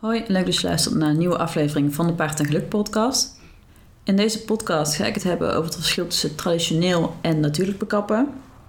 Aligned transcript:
Hoi, 0.00 0.24
leuk 0.26 0.44
dat 0.44 0.60
je 0.60 0.66
luistert 0.66 0.94
naar 0.94 1.08
een 1.08 1.18
nieuwe 1.18 1.38
aflevering 1.38 1.94
van 1.94 2.06
de 2.06 2.12
Paard 2.12 2.40
en 2.40 2.46
Geluk 2.46 2.68
podcast. 2.68 3.40
In 4.04 4.16
deze 4.16 4.44
podcast 4.44 4.94
ga 4.94 5.04
ik 5.04 5.14
het 5.14 5.22
hebben 5.22 5.50
over 5.50 5.64
het 5.64 5.74
verschil 5.74 6.06
tussen 6.06 6.34
traditioneel 6.34 7.16
en 7.20 7.40
natuurlijk 7.40 7.78
bekappen. 7.78 8.28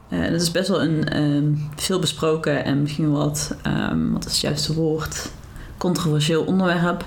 Uh, 0.09 0.31
dat 0.31 0.41
is 0.41 0.51
best 0.51 0.67
wel 0.67 0.81
een 0.81 1.17
uh, 1.17 1.57
veel 1.75 1.99
besproken 1.99 2.65
en 2.65 2.81
misschien 2.81 3.11
wat, 3.11 3.55
um, 3.67 4.13
wat 4.13 4.25
is 4.25 4.31
het 4.31 4.41
juiste 4.41 4.73
woord, 4.73 5.31
controversieel 5.77 6.43
onderwerp. 6.43 7.05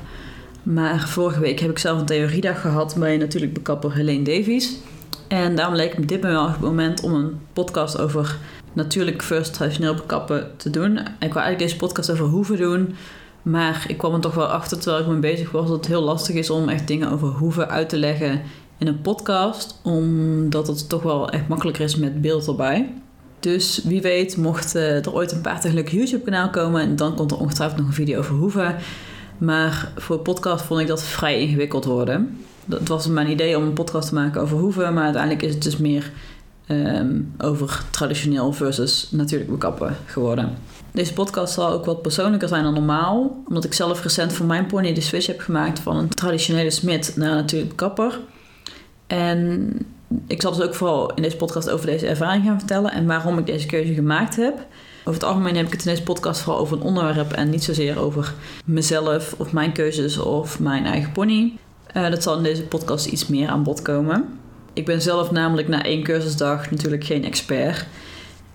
Maar 0.62 1.08
vorige 1.08 1.40
week 1.40 1.60
heb 1.60 1.70
ik 1.70 1.78
zelf 1.78 2.00
een 2.00 2.06
theoriedag 2.06 2.60
gehad 2.60 2.96
bij 2.98 3.16
natuurlijk 3.16 3.52
bekapper 3.52 3.94
Helene 3.94 4.24
Davies. 4.24 4.76
En 5.28 5.56
daarom 5.56 5.74
leek 5.74 5.98
me 5.98 6.04
dit 6.04 6.20
wel 6.20 6.50
het 6.50 6.60
moment 6.60 7.00
om 7.00 7.14
een 7.14 7.40
podcast 7.52 7.98
over 7.98 8.36
natuurlijk 8.72 9.22
first 9.22 9.52
traditioneel 9.52 9.94
bekappen 9.94 10.50
te 10.56 10.70
doen. 10.70 10.98
Ik 10.98 11.32
wil 11.32 11.42
eigenlijk 11.42 11.58
deze 11.58 11.76
podcast 11.76 12.10
over 12.10 12.24
hoeven 12.24 12.56
doen. 12.56 12.94
Maar 13.42 13.84
ik 13.88 13.98
kwam 13.98 14.14
er 14.14 14.20
toch 14.20 14.34
wel 14.34 14.46
achter 14.46 14.78
terwijl 14.78 15.02
ik 15.02 15.08
me 15.10 15.18
bezig 15.18 15.50
was 15.50 15.68
dat 15.68 15.76
het 15.76 15.86
heel 15.86 16.02
lastig 16.02 16.34
is 16.34 16.50
om 16.50 16.68
echt 16.68 16.86
dingen 16.86 17.10
over 17.10 17.28
hoeven 17.28 17.68
uit 17.68 17.88
te 17.88 17.96
leggen 17.96 18.42
in 18.78 18.86
een 18.86 19.00
podcast. 19.00 19.80
Omdat 19.82 20.66
het 20.66 20.88
toch 20.88 21.02
wel 21.02 21.30
echt 21.30 21.48
makkelijker 21.48 21.84
is 21.84 21.96
met 21.96 22.20
beeld 22.20 22.46
erbij. 22.46 22.94
Dus 23.40 23.80
wie 23.84 24.02
weet, 24.02 24.36
mocht 24.36 24.74
eh, 24.74 25.06
er 25.06 25.12
ooit 25.12 25.32
een 25.32 25.40
paar 25.40 25.60
tegelijk 25.60 25.88
YouTube 25.88 26.24
kanaal 26.24 26.50
komen, 26.50 26.80
en 26.80 26.96
dan 26.96 27.14
komt 27.16 27.30
er 27.30 27.38
ongetwijfeld 27.38 27.78
nog 27.78 27.88
een 27.88 27.94
video 27.94 28.18
over 28.18 28.34
hoeven. 28.34 28.76
Maar 29.38 29.92
voor 29.96 30.18
podcast 30.18 30.64
vond 30.64 30.80
ik 30.80 30.86
dat 30.86 31.02
vrij 31.02 31.40
ingewikkeld 31.40 31.84
worden. 31.84 32.38
Dat 32.64 32.88
was 32.88 33.06
mijn 33.06 33.30
idee 33.30 33.56
om 33.56 33.62
een 33.62 33.72
podcast 33.72 34.08
te 34.08 34.14
maken 34.14 34.40
over 34.40 34.58
hoeven, 34.58 34.94
maar 34.94 35.04
uiteindelijk 35.04 35.42
is 35.42 35.54
het 35.54 35.62
dus 35.62 35.76
meer 35.76 36.10
Ehm, 36.66 37.20
over 37.38 37.82
traditioneel 37.90 38.52
versus 38.52 39.08
natuurlijk 39.10 39.50
bekappen 39.50 39.96
geworden. 40.06 40.56
Deze 40.92 41.12
podcast 41.12 41.54
zal 41.54 41.70
ook 41.70 41.84
wat 41.84 42.02
persoonlijker 42.02 42.48
zijn 42.48 42.62
dan 42.62 42.74
normaal, 42.74 43.42
omdat 43.48 43.64
ik 43.64 43.72
zelf 43.72 44.02
recent 44.02 44.32
voor 44.32 44.46
mijn 44.46 44.66
pony 44.66 44.92
de 44.92 45.00
switch 45.00 45.26
heb 45.26 45.40
gemaakt 45.40 45.78
van 45.78 45.96
een 45.96 46.08
traditionele 46.08 46.70
smid 46.70 47.12
naar 47.16 47.34
natuurlijk 47.34 47.76
kapper. 47.76 48.20
En 49.06 49.72
ik 50.26 50.42
zal 50.42 50.52
dus 50.52 50.66
ook 50.66 50.74
vooral 50.74 51.14
in 51.14 51.22
deze 51.22 51.36
podcast 51.36 51.70
over 51.70 51.86
deze 51.86 52.06
ervaring 52.06 52.44
gaan 52.44 52.58
vertellen 52.58 52.92
en 52.92 53.06
waarom 53.06 53.38
ik 53.38 53.46
deze 53.46 53.66
keuze 53.66 53.94
gemaakt 53.94 54.36
heb. 54.36 54.66
Over 55.00 55.20
het 55.20 55.24
algemeen 55.24 55.56
heb 55.56 55.66
ik 55.66 55.72
het 55.72 55.84
in 55.84 55.90
deze 55.90 56.02
podcast 56.02 56.40
vooral 56.40 56.60
over 56.60 56.76
een 56.76 56.82
onderwerp 56.82 57.32
en 57.32 57.50
niet 57.50 57.64
zozeer 57.64 57.98
over 57.98 58.34
mezelf 58.64 59.34
of 59.38 59.52
mijn 59.52 59.72
keuzes 59.72 60.18
of 60.18 60.60
mijn 60.60 60.84
eigen 60.84 61.12
pony. 61.12 61.52
Uh, 61.96 62.10
dat 62.10 62.22
zal 62.22 62.36
in 62.36 62.42
deze 62.42 62.62
podcast 62.62 63.06
iets 63.06 63.26
meer 63.26 63.48
aan 63.48 63.62
bod 63.62 63.82
komen. 63.82 64.38
Ik 64.72 64.84
ben 64.84 65.02
zelf 65.02 65.30
namelijk 65.30 65.68
na 65.68 65.84
één 65.84 66.02
cursusdag 66.02 66.70
natuurlijk 66.70 67.04
geen 67.04 67.24
expert. 67.24 67.86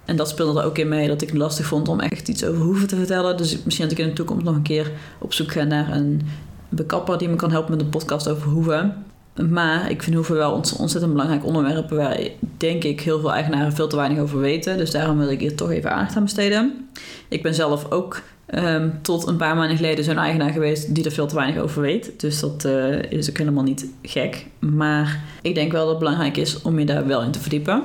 En 0.08 0.16
dat 0.16 0.30
speelde 0.30 0.60
er 0.60 0.66
ook 0.66 0.78
in 0.78 0.88
mee 0.88 1.08
dat 1.08 1.22
ik 1.22 1.28
het 1.28 1.38
lastig 1.38 1.66
vond 1.66 1.88
om 1.88 2.00
echt 2.00 2.28
iets 2.28 2.46
over 2.46 2.62
hoeven 2.62 2.88
te 2.88 2.96
vertellen. 2.96 3.38
Dus 3.38 3.64
misschien 3.64 3.88
dat 3.88 3.98
ik 3.98 4.04
in 4.04 4.10
de 4.10 4.16
toekomst 4.16 4.46
nog 4.46 4.56
een 4.56 4.62
keer 4.62 4.92
op 5.20 5.34
zoek 5.34 5.52
ga 5.52 5.64
naar 5.64 5.92
een 5.92 6.22
bekapper 6.70 7.18
die 7.18 7.30
me 7.30 7.36
kan 7.36 7.52
helpen 7.52 7.72
met 7.72 7.82
een 7.82 7.90
podcast 7.90 8.30
over 8.30 8.50
hoeven. 8.50 9.06
Maar 9.50 9.92
ik 9.92 10.04
vind 10.04 10.16
hoeven 10.16 10.36
wel 10.36 10.52
ontzettend 10.52 11.12
belangrijk 11.12 11.46
onderwerp 11.46 11.90
waar 11.90 12.20
denk 12.58 12.84
ik 12.84 13.02
heel 13.02 13.20
veel 13.20 13.34
eigenaren 13.34 13.74
veel 13.74 13.88
te 13.88 13.96
weinig 13.96 14.20
over 14.20 14.40
weten. 14.40 14.78
Dus 14.78 14.92
daarom 14.92 15.18
wil 15.18 15.30
ik 15.30 15.40
hier 15.40 15.56
toch 15.56 15.72
even 15.72 15.92
aandacht 15.92 16.16
aan 16.16 16.24
besteden. 16.24 16.88
Ik 17.28 17.44
ben 17.44 17.56
zelf 17.56 17.92
ook 17.92 18.22
um, 18.56 19.00
tot 19.02 19.28
een 19.28 19.38
paar 19.38 19.56
maanden 19.56 19.78
geleden 19.78 20.04
zo'n 20.04 20.18
eigenaar 20.18 20.52
geweest 20.52 20.96
die 20.96 21.06
er 21.06 21.12
veel 21.12 21.28
te 21.28 21.36
weinig 21.36 21.62
over 21.62 21.82
weet. 21.82 22.20
Dus 22.20 22.40
dat 22.40 22.66
uh, 22.66 23.02
is 23.12 23.30
ook 23.30 23.38
helemaal 23.38 23.64
niet 23.64 23.86
gek. 24.02 24.46
Maar 24.60 25.24
ik 25.42 25.56
denk 25.56 25.72
wel 25.72 25.82
dat 25.82 25.90
het 25.90 26.00
belangrijk 26.00 26.38
is 26.38 26.62
om 26.62 26.80
je 26.80 26.86
daar 26.86 27.08
wel 27.08 27.24
in 27.24 27.32
te 27.32 27.40
verdiepen. 27.40 27.84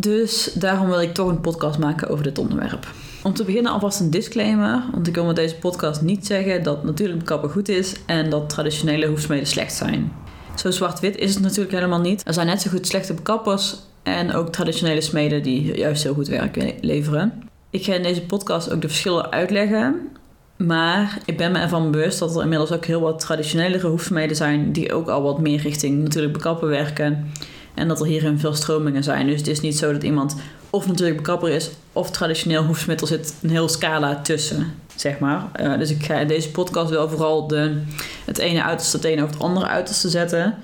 Dus 0.00 0.50
daarom 0.54 0.88
wil 0.88 1.00
ik 1.00 1.14
toch 1.14 1.28
een 1.28 1.40
podcast 1.40 1.78
maken 1.78 2.08
over 2.08 2.24
dit 2.24 2.38
onderwerp. 2.38 2.86
Om 3.22 3.34
te 3.34 3.44
beginnen 3.44 3.72
alvast 3.72 4.00
een 4.00 4.10
disclaimer, 4.10 4.82
want 4.92 5.06
ik 5.06 5.14
wil 5.14 5.24
met 5.24 5.36
deze 5.36 5.54
podcast 5.54 6.02
niet 6.02 6.26
zeggen 6.26 6.62
dat 6.62 6.84
natuurlijk 6.84 7.18
bekappen 7.18 7.50
goed 7.50 7.68
is 7.68 7.94
en 8.06 8.30
dat 8.30 8.48
traditionele 8.48 9.06
hoefsmeden 9.06 9.46
slecht 9.46 9.74
zijn. 9.74 10.12
Zo 10.54 10.70
zwart-wit 10.70 11.16
is 11.16 11.34
het 11.34 11.42
natuurlijk 11.42 11.72
helemaal 11.72 12.00
niet. 12.00 12.22
Er 12.26 12.34
zijn 12.34 12.46
net 12.46 12.60
zo 12.60 12.70
goed 12.70 12.86
slechte 12.86 13.14
bekappers 13.14 13.76
en 14.02 14.34
ook 14.34 14.48
traditionele 14.48 15.00
smeden 15.00 15.42
die 15.42 15.76
juist 15.76 16.02
heel 16.02 16.14
goed 16.14 16.28
werk 16.28 16.74
leveren. 16.80 17.42
Ik 17.70 17.84
ga 17.84 17.94
in 17.94 18.02
deze 18.02 18.22
podcast 18.22 18.72
ook 18.72 18.80
de 18.80 18.88
verschillen 18.88 19.32
uitleggen. 19.32 20.08
Maar 20.56 21.18
ik 21.24 21.36
ben 21.36 21.52
me 21.52 21.58
ervan 21.58 21.90
bewust 21.90 22.18
dat 22.18 22.36
er 22.36 22.42
inmiddels 22.42 22.72
ook 22.72 22.84
heel 22.84 23.00
wat 23.00 23.20
traditionelere 23.20 23.86
hoefsmeden 23.86 24.36
zijn 24.36 24.72
die 24.72 24.92
ook 24.92 25.08
al 25.08 25.22
wat 25.22 25.40
meer 25.40 25.60
richting 25.60 26.02
natuurlijk 26.02 26.32
bekappen 26.32 26.68
werken. 26.68 27.30
En 27.78 27.88
dat 27.88 28.00
er 28.00 28.06
hierin 28.06 28.38
veel 28.38 28.54
stromingen 28.54 29.02
zijn. 29.02 29.26
Dus 29.26 29.36
het 29.36 29.46
is 29.46 29.60
niet 29.60 29.78
zo 29.78 29.92
dat 29.92 30.02
iemand 30.02 30.36
of 30.70 30.86
natuurlijk 30.86 31.16
bekapper 31.16 31.50
is 31.50 31.70
of 31.92 32.10
traditioneel 32.10 32.64
hoefsmid. 32.64 33.00
Er 33.00 33.06
zit 33.06 33.34
een 33.42 33.50
heel 33.50 33.68
scala 33.68 34.20
tussen, 34.20 34.74
zeg 34.94 35.18
maar. 35.18 35.42
Uh, 35.60 35.78
dus 35.78 35.90
ik 35.90 36.04
ga 36.04 36.14
in 36.14 36.28
deze 36.28 36.50
podcast 36.50 36.90
wel 36.90 37.08
vooral 37.08 37.46
de, 37.46 37.82
het 38.24 38.38
ene 38.38 38.62
uiterste 38.62 38.96
het 38.96 39.06
ene 39.06 39.22
over 39.22 39.34
het 39.34 39.44
andere 39.44 39.66
uiterste 39.66 40.08
zetten. 40.08 40.54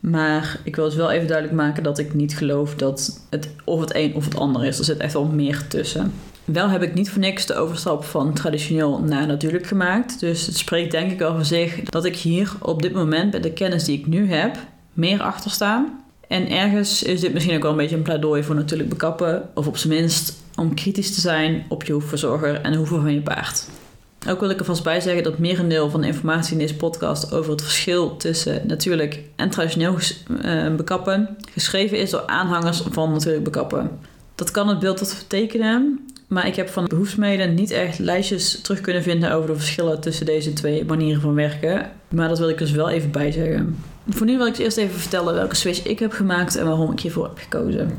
Maar 0.00 0.60
ik 0.64 0.76
wil 0.76 0.84
dus 0.84 0.94
wel 0.94 1.10
even 1.10 1.26
duidelijk 1.26 1.56
maken 1.56 1.82
dat 1.82 1.98
ik 1.98 2.14
niet 2.14 2.36
geloof 2.36 2.74
dat 2.74 3.20
het 3.30 3.48
of 3.64 3.80
het 3.80 3.94
een 3.94 4.14
of 4.14 4.24
het 4.24 4.36
ander 4.36 4.64
is. 4.64 4.78
Er 4.78 4.84
zit 4.84 4.98
echt 4.98 5.12
wel 5.12 5.24
meer 5.24 5.66
tussen. 5.68 6.12
Wel 6.44 6.68
heb 6.68 6.82
ik 6.82 6.94
niet 6.94 7.10
voor 7.10 7.20
niks 7.20 7.46
de 7.46 7.54
overstap 7.54 8.04
van 8.04 8.32
traditioneel 8.32 8.98
naar 8.98 9.26
natuurlijk 9.26 9.66
gemaakt. 9.66 10.20
Dus 10.20 10.46
het 10.46 10.56
spreekt 10.56 10.90
denk 10.90 11.10
ik 11.10 11.22
over 11.22 11.44
zich 11.44 11.82
dat 11.82 12.04
ik 12.04 12.16
hier 12.16 12.52
op 12.58 12.82
dit 12.82 12.92
moment 12.92 13.32
met 13.32 13.42
de 13.42 13.52
kennis 13.52 13.84
die 13.84 13.98
ik 13.98 14.06
nu 14.06 14.32
heb 14.32 14.56
meer 14.92 15.22
achter 15.22 15.50
sta. 15.50 16.01
En 16.32 16.50
ergens 16.50 17.02
is 17.02 17.20
dit 17.20 17.32
misschien 17.32 17.54
ook 17.56 17.62
wel 17.62 17.70
een 17.70 17.76
beetje 17.76 17.96
een 17.96 18.02
pleidooi 18.02 18.42
voor 18.42 18.54
natuurlijk 18.54 18.88
bekappen. 18.88 19.48
Of 19.54 19.66
op 19.66 19.76
zijn 19.76 19.92
minst 19.92 20.34
om 20.56 20.74
kritisch 20.74 21.14
te 21.14 21.20
zijn 21.20 21.64
op 21.68 21.84
je 21.84 21.92
hoefverzorger 21.92 22.60
en 22.60 22.72
de 22.72 22.78
hoeven 22.78 23.00
van 23.00 23.14
je 23.14 23.20
paard. 23.20 23.68
Ook 24.28 24.40
wil 24.40 24.50
ik 24.50 24.58
er 24.58 24.64
vast 24.64 24.82
bij 24.82 25.00
zeggen 25.00 25.22
dat 25.22 25.38
merendeel 25.38 25.90
van 25.90 26.00
de 26.00 26.06
informatie 26.06 26.52
in 26.52 26.58
deze 26.58 26.76
podcast 26.76 27.32
over 27.32 27.50
het 27.50 27.62
verschil 27.62 28.16
tussen 28.16 28.66
natuurlijk 28.66 29.20
en 29.36 29.50
traditioneel 29.50 29.96
eh, 30.42 30.74
bekappen 30.74 31.36
geschreven 31.52 31.98
is 31.98 32.10
door 32.10 32.26
aanhangers 32.26 32.82
van 32.90 33.12
natuurlijk 33.12 33.44
bekappen. 33.44 33.90
Dat 34.34 34.50
kan 34.50 34.68
het 34.68 34.78
beeld 34.78 35.00
wat 35.00 35.14
vertekenen, 35.14 36.08
maar 36.28 36.46
ik 36.46 36.56
heb 36.56 36.68
van 36.68 36.84
behoefsmeden 36.84 37.54
niet 37.54 37.70
echt 37.70 37.98
lijstjes 37.98 38.60
terug 38.60 38.80
kunnen 38.80 39.02
vinden 39.02 39.32
over 39.32 39.46
de 39.46 39.56
verschillen 39.56 40.00
tussen 40.00 40.26
deze 40.26 40.52
twee 40.52 40.84
manieren 40.84 41.20
van 41.20 41.34
werken. 41.34 41.90
Maar 42.08 42.28
dat 42.28 42.38
wil 42.38 42.48
ik 42.48 42.58
dus 42.58 42.70
wel 42.70 42.88
even 42.88 43.10
bijzeggen. 43.10 43.76
Voor 44.08 44.26
nu 44.26 44.36
wil 44.36 44.46
ik 44.46 44.58
eerst 44.58 44.76
even 44.76 45.00
vertellen 45.00 45.34
welke 45.34 45.56
switch 45.56 45.82
ik 45.82 45.98
heb 45.98 46.12
gemaakt 46.12 46.56
en 46.56 46.66
waarom 46.66 46.92
ik 46.92 47.00
hiervoor 47.00 47.24
heb 47.24 47.38
gekozen. 47.38 47.98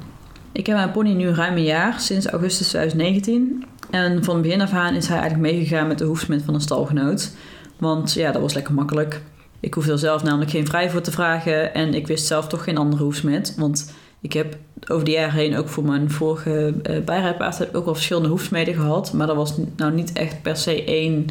Ik 0.51 0.65
heb 0.65 0.75
mijn 0.75 0.91
pony 0.91 1.13
nu 1.13 1.29
ruim 1.29 1.55
een 1.55 1.63
jaar, 1.63 1.99
sinds 1.99 2.27
augustus 2.27 2.67
2019. 2.67 3.65
En 3.89 4.23
van 4.23 4.41
begin 4.41 4.61
af 4.61 4.73
aan 4.73 4.95
is 4.95 5.07
hij 5.07 5.17
eigenlijk 5.17 5.51
meegegaan 5.51 5.87
met 5.87 5.97
de 5.97 6.05
hoefsmid 6.05 6.41
van 6.43 6.53
een 6.53 6.61
stalgenoot. 6.61 7.31
Want 7.77 8.13
ja, 8.13 8.31
dat 8.31 8.41
was 8.41 8.53
lekker 8.53 8.73
makkelijk. 8.73 9.21
Ik 9.59 9.73
hoefde 9.73 9.91
er 9.91 9.99
zelf 9.99 10.23
namelijk 10.23 10.51
geen 10.51 10.67
vrij 10.67 10.89
voor 10.89 11.01
te 11.01 11.11
vragen 11.11 11.73
en 11.73 11.93
ik 11.93 12.07
wist 12.07 12.25
zelf 12.25 12.47
toch 12.47 12.63
geen 12.63 12.77
andere 12.77 13.03
hoefsmid. 13.03 13.55
Want 13.57 13.93
ik 14.21 14.33
heb 14.33 14.57
over 14.87 15.05
de 15.05 15.11
jaren 15.11 15.33
heen 15.33 15.57
ook 15.57 15.69
voor 15.69 15.83
mijn 15.83 16.11
vorige 16.11 16.73
uh, 16.89 17.03
bijrijpaard 17.03 17.57
heb 17.57 17.75
ook 17.75 17.85
wel 17.85 17.93
verschillende 17.93 18.29
hoefsmeden 18.29 18.73
gehad. 18.73 19.13
Maar 19.13 19.27
dat 19.27 19.35
was 19.35 19.57
nou 19.75 19.93
niet 19.93 20.13
echt 20.13 20.41
per 20.41 20.57
se 20.57 20.83
één 20.83 21.25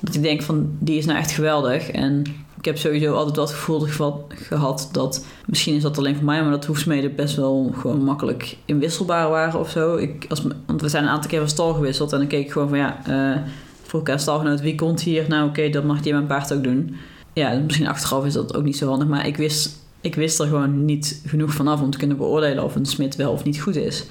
dat 0.00 0.14
ik 0.14 0.22
denk 0.22 0.42
van 0.42 0.76
die 0.78 0.98
is 0.98 1.06
nou 1.06 1.18
echt 1.18 1.30
geweldig. 1.30 1.90
En 1.90 2.24
ik 2.60 2.66
heb 2.66 2.78
sowieso 2.78 3.14
altijd 3.14 3.34
dat 3.34 3.50
gevoel 3.50 3.86
gehad 4.28 4.88
dat 4.92 5.24
misschien 5.46 5.74
is 5.74 5.82
dat 5.82 5.98
alleen 5.98 6.16
voor 6.16 6.24
mij, 6.24 6.42
maar 6.42 6.50
dat 6.50 6.64
hoefsmeden 6.64 7.14
best 7.14 7.36
wel 7.36 7.72
gewoon 7.76 8.04
makkelijk 8.04 8.56
inwisselbaar 8.64 9.28
waren 9.28 9.60
of 9.60 9.70
zo. 9.70 9.96
Ik, 9.96 10.26
als, 10.28 10.42
want 10.66 10.80
we 10.80 10.88
zijn 10.88 11.04
een 11.04 11.10
aantal 11.10 11.30
keer 11.30 11.38
van 11.38 11.48
stal 11.48 11.74
gewisseld 11.74 12.12
en 12.12 12.18
dan 12.18 12.26
keek 12.26 12.44
ik 12.44 12.52
gewoon 12.52 12.68
van 12.68 12.78
ja, 12.78 13.00
uh, 13.08 13.40
vroeg 13.82 14.08
ik 14.08 14.18
stalgenoot 14.18 14.60
wie 14.60 14.74
komt 14.74 15.00
hier? 15.00 15.24
Nou 15.28 15.48
oké, 15.48 15.68
dat 15.68 15.84
mag 15.84 16.00
die 16.00 16.12
mijn 16.12 16.26
paard 16.26 16.52
ook 16.52 16.62
doen. 16.62 16.96
Ja, 17.32 17.58
misschien 17.58 17.88
achteraf 17.88 18.24
is 18.24 18.32
dat 18.32 18.54
ook 18.54 18.64
niet 18.64 18.76
zo 18.76 18.88
handig, 18.88 19.08
maar 19.08 19.26
ik 19.26 19.36
wist 19.36 19.78
ik 20.00 20.14
wist 20.14 20.40
er 20.40 20.46
gewoon 20.46 20.84
niet 20.84 21.22
genoeg 21.26 21.52
vanaf 21.52 21.80
om 21.80 21.90
te 21.90 21.98
kunnen 21.98 22.16
beoordelen 22.16 22.64
of 22.64 22.74
een 22.74 22.86
smid 22.86 23.16
wel 23.16 23.32
of 23.32 23.44
niet 23.44 23.60
goed 23.60 23.76
is. 23.76 24.04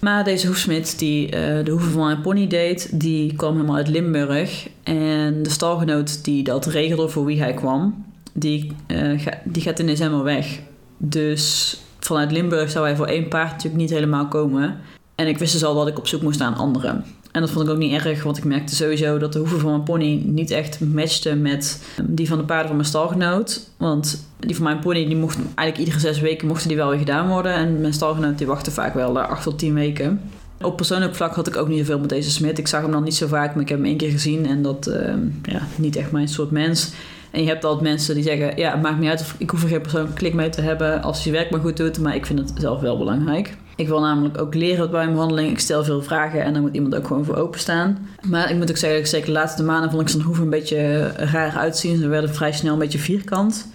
Maar 0.00 0.24
deze 0.24 0.46
hoefsmid 0.46 0.98
die 0.98 1.26
uh, 1.26 1.64
de 1.64 1.70
hoeven 1.70 1.90
van 1.90 2.04
mijn 2.04 2.20
pony 2.20 2.46
deed, 2.46 3.00
die 3.00 3.34
kwam 3.34 3.52
helemaal 3.54 3.76
uit 3.76 3.88
Limburg. 3.88 4.68
En 4.82 5.42
de 5.42 5.50
stalgenoot 5.50 6.24
die 6.24 6.42
dat 6.42 6.66
regelde 6.66 7.08
voor 7.08 7.24
wie 7.24 7.40
hij 7.40 7.54
kwam, 7.54 8.04
die, 8.32 8.72
ga, 9.16 9.40
die 9.44 9.62
gaat 9.62 9.78
in 9.78 9.86
december 9.86 10.22
weg. 10.22 10.60
Dus 10.98 11.76
vanuit 11.98 12.32
Limburg 12.32 12.70
zou 12.70 12.86
hij 12.86 12.96
voor 12.96 13.06
één 13.06 13.28
paard 13.28 13.50
natuurlijk 13.50 13.76
niet 13.76 13.90
helemaal 13.90 14.28
komen. 14.28 14.80
En 15.14 15.26
ik 15.26 15.38
wist 15.38 15.52
dus 15.52 15.64
al 15.64 15.74
dat 15.74 15.88
ik 15.88 15.98
op 15.98 16.06
zoek 16.06 16.22
moest 16.22 16.38
naar 16.38 16.48
een 16.48 16.58
andere. 16.58 17.02
En 17.36 17.42
dat 17.42 17.50
vond 17.50 17.66
ik 17.66 17.72
ook 17.72 17.78
niet 17.78 18.04
erg, 18.04 18.22
want 18.22 18.36
ik 18.36 18.44
merkte 18.44 18.74
sowieso 18.74 19.18
dat 19.18 19.32
de 19.32 19.38
hoeven 19.38 19.60
van 19.60 19.70
mijn 19.70 19.82
pony 19.82 20.22
niet 20.24 20.50
echt 20.50 20.80
matchte 20.80 21.34
met 21.34 21.82
ehm, 21.96 22.06
die 22.08 22.28
van 22.28 22.38
de 22.38 22.44
paarden 22.44 22.66
van 22.66 22.76
mijn 22.76 22.88
stalgenoot. 22.88 23.68
Want 23.76 24.26
die 24.38 24.54
van 24.54 24.64
mijn 24.64 24.78
pony, 24.78 25.06
die 25.06 25.16
mocht 25.16 25.36
eigenlijk 25.36 25.78
iedere 25.78 25.98
zes 25.98 26.20
weken 26.20 26.48
mochten 26.48 26.68
die 26.68 26.76
wel 26.76 26.88
weer 26.88 26.98
gedaan 26.98 27.28
worden. 27.28 27.52
En 27.52 27.80
mijn 27.80 27.92
stalgenoot 27.92 28.38
die 28.38 28.46
wachtte 28.46 28.70
vaak 28.70 28.94
wel 28.94 29.18
acht 29.20 29.42
tot 29.42 29.58
tien 29.58 29.74
weken. 29.74 30.20
Op 30.60 30.76
persoonlijk 30.76 31.14
vlak 31.14 31.34
had 31.34 31.46
ik 31.46 31.56
ook 31.56 31.68
niet 31.68 31.78
zoveel 31.78 31.98
met 31.98 32.08
deze 32.08 32.30
smid. 32.30 32.58
Ik 32.58 32.66
zag 32.66 32.82
hem 32.82 32.90
dan 32.90 33.02
niet 33.02 33.14
zo 33.14 33.26
vaak, 33.26 33.54
maar 33.54 33.62
ik 33.62 33.68
heb 33.68 33.78
hem 33.78 33.86
één 33.86 33.96
keer 33.96 34.10
gezien. 34.10 34.46
En 34.46 34.62
dat, 34.62 34.86
uh, 34.88 35.14
ja, 35.42 35.60
niet 35.74 35.96
echt 35.96 36.12
mijn 36.12 36.28
soort 36.28 36.50
mens. 36.50 36.92
En 37.30 37.42
je 37.42 37.48
hebt 37.48 37.64
altijd 37.64 37.82
mensen 37.88 38.14
die 38.14 38.24
zeggen, 38.24 38.56
ja, 38.56 38.72
het 38.72 38.82
maakt 38.82 38.98
niet 38.98 39.10
uit 39.10 39.20
of 39.20 39.34
ik 39.38 39.50
hoef 39.50 39.62
er 39.62 39.68
geen 39.68 39.80
persoonlijk 39.80 40.14
klik 40.14 40.34
mee 40.34 40.48
te 40.48 40.60
hebben 40.60 41.02
als 41.02 41.24
je 41.24 41.30
werk 41.30 41.50
maar 41.50 41.60
goed 41.60 41.76
doet. 41.76 41.98
Maar 41.98 42.14
ik 42.14 42.26
vind 42.26 42.38
het 42.38 42.52
zelf 42.58 42.80
wel 42.80 42.98
belangrijk. 42.98 43.56
Ik 43.76 43.88
wil 43.88 44.00
namelijk 44.00 44.40
ook 44.40 44.54
leren 44.54 44.90
bij 44.90 45.04
een 45.04 45.12
behandeling. 45.12 45.50
Ik 45.50 45.58
stel 45.58 45.84
veel 45.84 46.02
vragen 46.02 46.42
en 46.42 46.52
dan 46.52 46.62
moet 46.62 46.74
iemand 46.74 46.94
ook 46.94 47.06
gewoon 47.06 47.24
voor 47.24 47.36
openstaan. 47.36 48.08
Maar 48.28 48.50
ik 48.50 48.56
moet 48.56 48.70
ook 48.70 48.76
zeggen, 48.76 49.06
zeker 49.06 49.26
de 49.26 49.32
laatste 49.32 49.62
maanden 49.62 49.90
vond 49.90 50.02
ik 50.02 50.08
zijn 50.08 50.22
hoeven 50.22 50.44
een 50.44 50.50
beetje 50.50 51.06
raar 51.06 51.56
uitzien. 51.56 51.96
Ze 51.96 52.08
werden 52.08 52.34
vrij 52.34 52.52
snel 52.52 52.72
een 52.72 52.78
beetje 52.78 52.98
vierkant. 52.98 53.68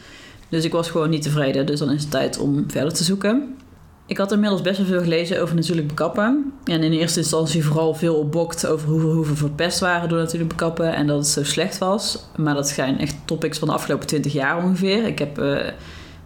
Dus 0.49 0.63
ik 0.63 0.71
was 0.71 0.89
gewoon 0.89 1.09
niet 1.09 1.21
tevreden. 1.21 1.65
Dus 1.65 1.79
dan 1.79 1.91
is 1.91 2.01
het 2.01 2.11
tijd 2.11 2.37
om 2.37 2.63
verder 2.67 2.93
te 2.93 3.03
zoeken. 3.03 3.55
Ik 4.05 4.17
had 4.17 4.31
inmiddels 4.31 4.61
best 4.61 4.77
wel 4.77 4.87
veel 4.87 5.01
gelezen 5.01 5.41
over 5.41 5.55
natuurlijk 5.55 5.87
bekappen. 5.87 6.53
En 6.63 6.83
in 6.83 6.91
eerste 6.91 7.19
instantie 7.19 7.65
vooral 7.65 7.93
veel 7.93 8.15
opbokt 8.15 8.67
over 8.67 8.89
hoeveel, 8.89 9.13
hoeveel 9.13 9.35
verpest 9.35 9.79
waren 9.79 10.09
door 10.09 10.17
natuurlijk 10.17 10.49
bekappen. 10.49 10.93
En 10.95 11.07
dat 11.07 11.17
het 11.17 11.27
zo 11.27 11.43
slecht 11.43 11.77
was. 11.77 12.25
Maar 12.35 12.53
dat 12.53 12.69
zijn 12.69 12.99
echt 12.99 13.15
topics 13.25 13.59
van 13.59 13.67
de 13.67 13.73
afgelopen 13.73 14.07
20 14.07 14.33
jaar 14.33 14.63
ongeveer. 14.63 15.05
Ik 15.05 15.19
heb, 15.19 15.39
uh, 15.39 15.59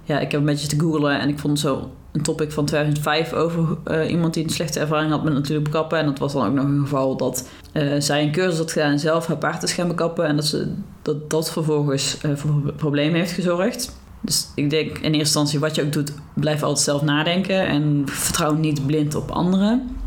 ja, 0.04 0.20
ik 0.20 0.32
heb 0.32 0.40
een 0.40 0.46
beetje 0.46 0.68
te 0.68 0.80
googlen 0.80 1.20
en 1.20 1.30
ik 1.30 1.40
vond 1.40 1.60
zo 1.60 1.90
een 2.16 2.22
topic 2.22 2.52
van 2.52 2.66
2005 2.66 3.34
over 3.34 3.78
uh, 3.88 4.10
iemand 4.10 4.34
die 4.34 4.44
een 4.44 4.50
slechte 4.50 4.80
ervaring 4.80 5.12
had 5.12 5.24
met 5.24 5.34
natuurlijk 5.34 5.72
bekappen. 5.72 6.00
En 6.00 6.06
dat 6.06 6.20
was 6.20 6.34
dan 6.34 6.48
ook 6.48 6.54
nog 6.54 6.66
een 6.66 6.82
geval 6.82 7.18
dat 7.18 7.48
uh, 7.74 7.94
zij 8.00 8.24
een 8.24 8.32
cursus 8.32 8.58
had 8.58 8.72
gedaan 8.72 8.92
en 8.92 9.00
zelf 9.00 9.28
haar 9.28 9.38
paard 9.38 9.60
te 9.60 9.68
gaan 9.68 9.88
bekappen. 9.88 10.26
En 10.26 10.36
dat 10.36 10.46
ze, 10.46 10.74
dat, 11.02 11.30
dat 11.30 11.52
vervolgens 11.52 12.18
voor 12.36 12.74
problemen 12.76 13.20
heeft 13.20 13.32
gezorgd. 13.32 13.96
Dus 14.22 14.48
ik 14.56 14.70
denk 14.70 14.90
in 14.90 15.02
eerste 15.02 15.18
instantie, 15.18 15.60
wat 15.60 15.76
je 15.76 15.84
ook 15.84 15.94
doet, 15.94 16.14
blijf 16.34 16.64
altijd 16.64 16.86
zelf 16.86 17.02
nadenken. 17.02 17.68
En 17.68 18.02
vertrouw 18.06 18.54
niet 18.54 18.86
blind 18.86 19.16
op 19.16 19.32
anderen. 19.32 19.98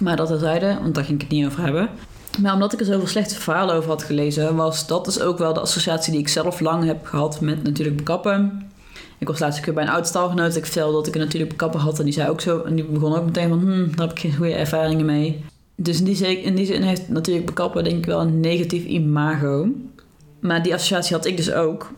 Maar 0.00 0.16
dat 0.16 0.26
terzijde, 0.26 0.78
want 0.82 0.94
daar 0.94 1.04
ging 1.04 1.22
ik 1.22 1.28
het 1.28 1.36
niet 1.36 1.46
over 1.46 1.62
hebben. 1.62 1.88
Maar 2.40 2.52
omdat 2.52 2.72
ik 2.72 2.80
er 2.80 2.86
zoveel 2.86 3.06
slechte 3.06 3.34
verhalen 3.34 3.74
over 3.74 3.90
had 3.90 4.02
gelezen, 4.02 4.56
was 4.56 4.86
dat 4.86 5.04
dus 5.04 5.20
ook 5.20 5.38
wel 5.38 5.52
de 5.52 5.60
associatie 5.60 6.12
die 6.12 6.20
ik 6.20 6.28
zelf 6.28 6.60
lang 6.60 6.84
heb 6.84 7.06
gehad 7.06 7.40
met 7.40 7.62
natuurlijk 7.62 7.96
bekappen. 7.96 8.70
Ik 9.18 9.26
was 9.26 9.38
laatst 9.38 9.58
een 9.58 9.64
keer 9.64 9.74
bij 9.74 9.82
een 9.82 9.90
oud 9.90 10.06
stalgenoot. 10.06 10.56
Ik 10.56 10.64
vertelde 10.64 10.92
dat 10.92 11.06
ik 11.06 11.14
een 11.14 11.20
natuurlijk 11.20 11.50
bekappen 11.50 11.80
had. 11.80 11.98
En 11.98 12.04
die 12.04 12.14
zei 12.14 12.28
ook 12.28 12.40
zo. 12.40 12.62
En 12.62 12.74
die 12.74 12.84
begon 12.84 13.16
ook 13.16 13.24
meteen 13.24 13.48
van, 13.48 13.58
hmm, 13.58 13.96
daar 13.96 14.06
heb 14.06 14.16
ik 14.16 14.22
geen 14.22 14.36
goede 14.36 14.54
ervaringen 14.54 15.06
mee. 15.06 15.44
Dus 15.76 15.98
in 15.98 16.04
die, 16.04 16.16
zin, 16.16 16.42
in 16.42 16.54
die 16.54 16.84
heeft 16.84 17.08
natuurlijk 17.08 17.46
bekappen 17.46 17.84
denk 17.84 17.96
ik 17.96 18.06
wel 18.06 18.20
een 18.20 18.40
negatief 18.40 18.84
imago. 18.84 19.68
Maar 20.40 20.62
die 20.62 20.74
associatie 20.74 21.16
had 21.16 21.26
ik 21.26 21.36
dus 21.36 21.52
ook. 21.52 21.92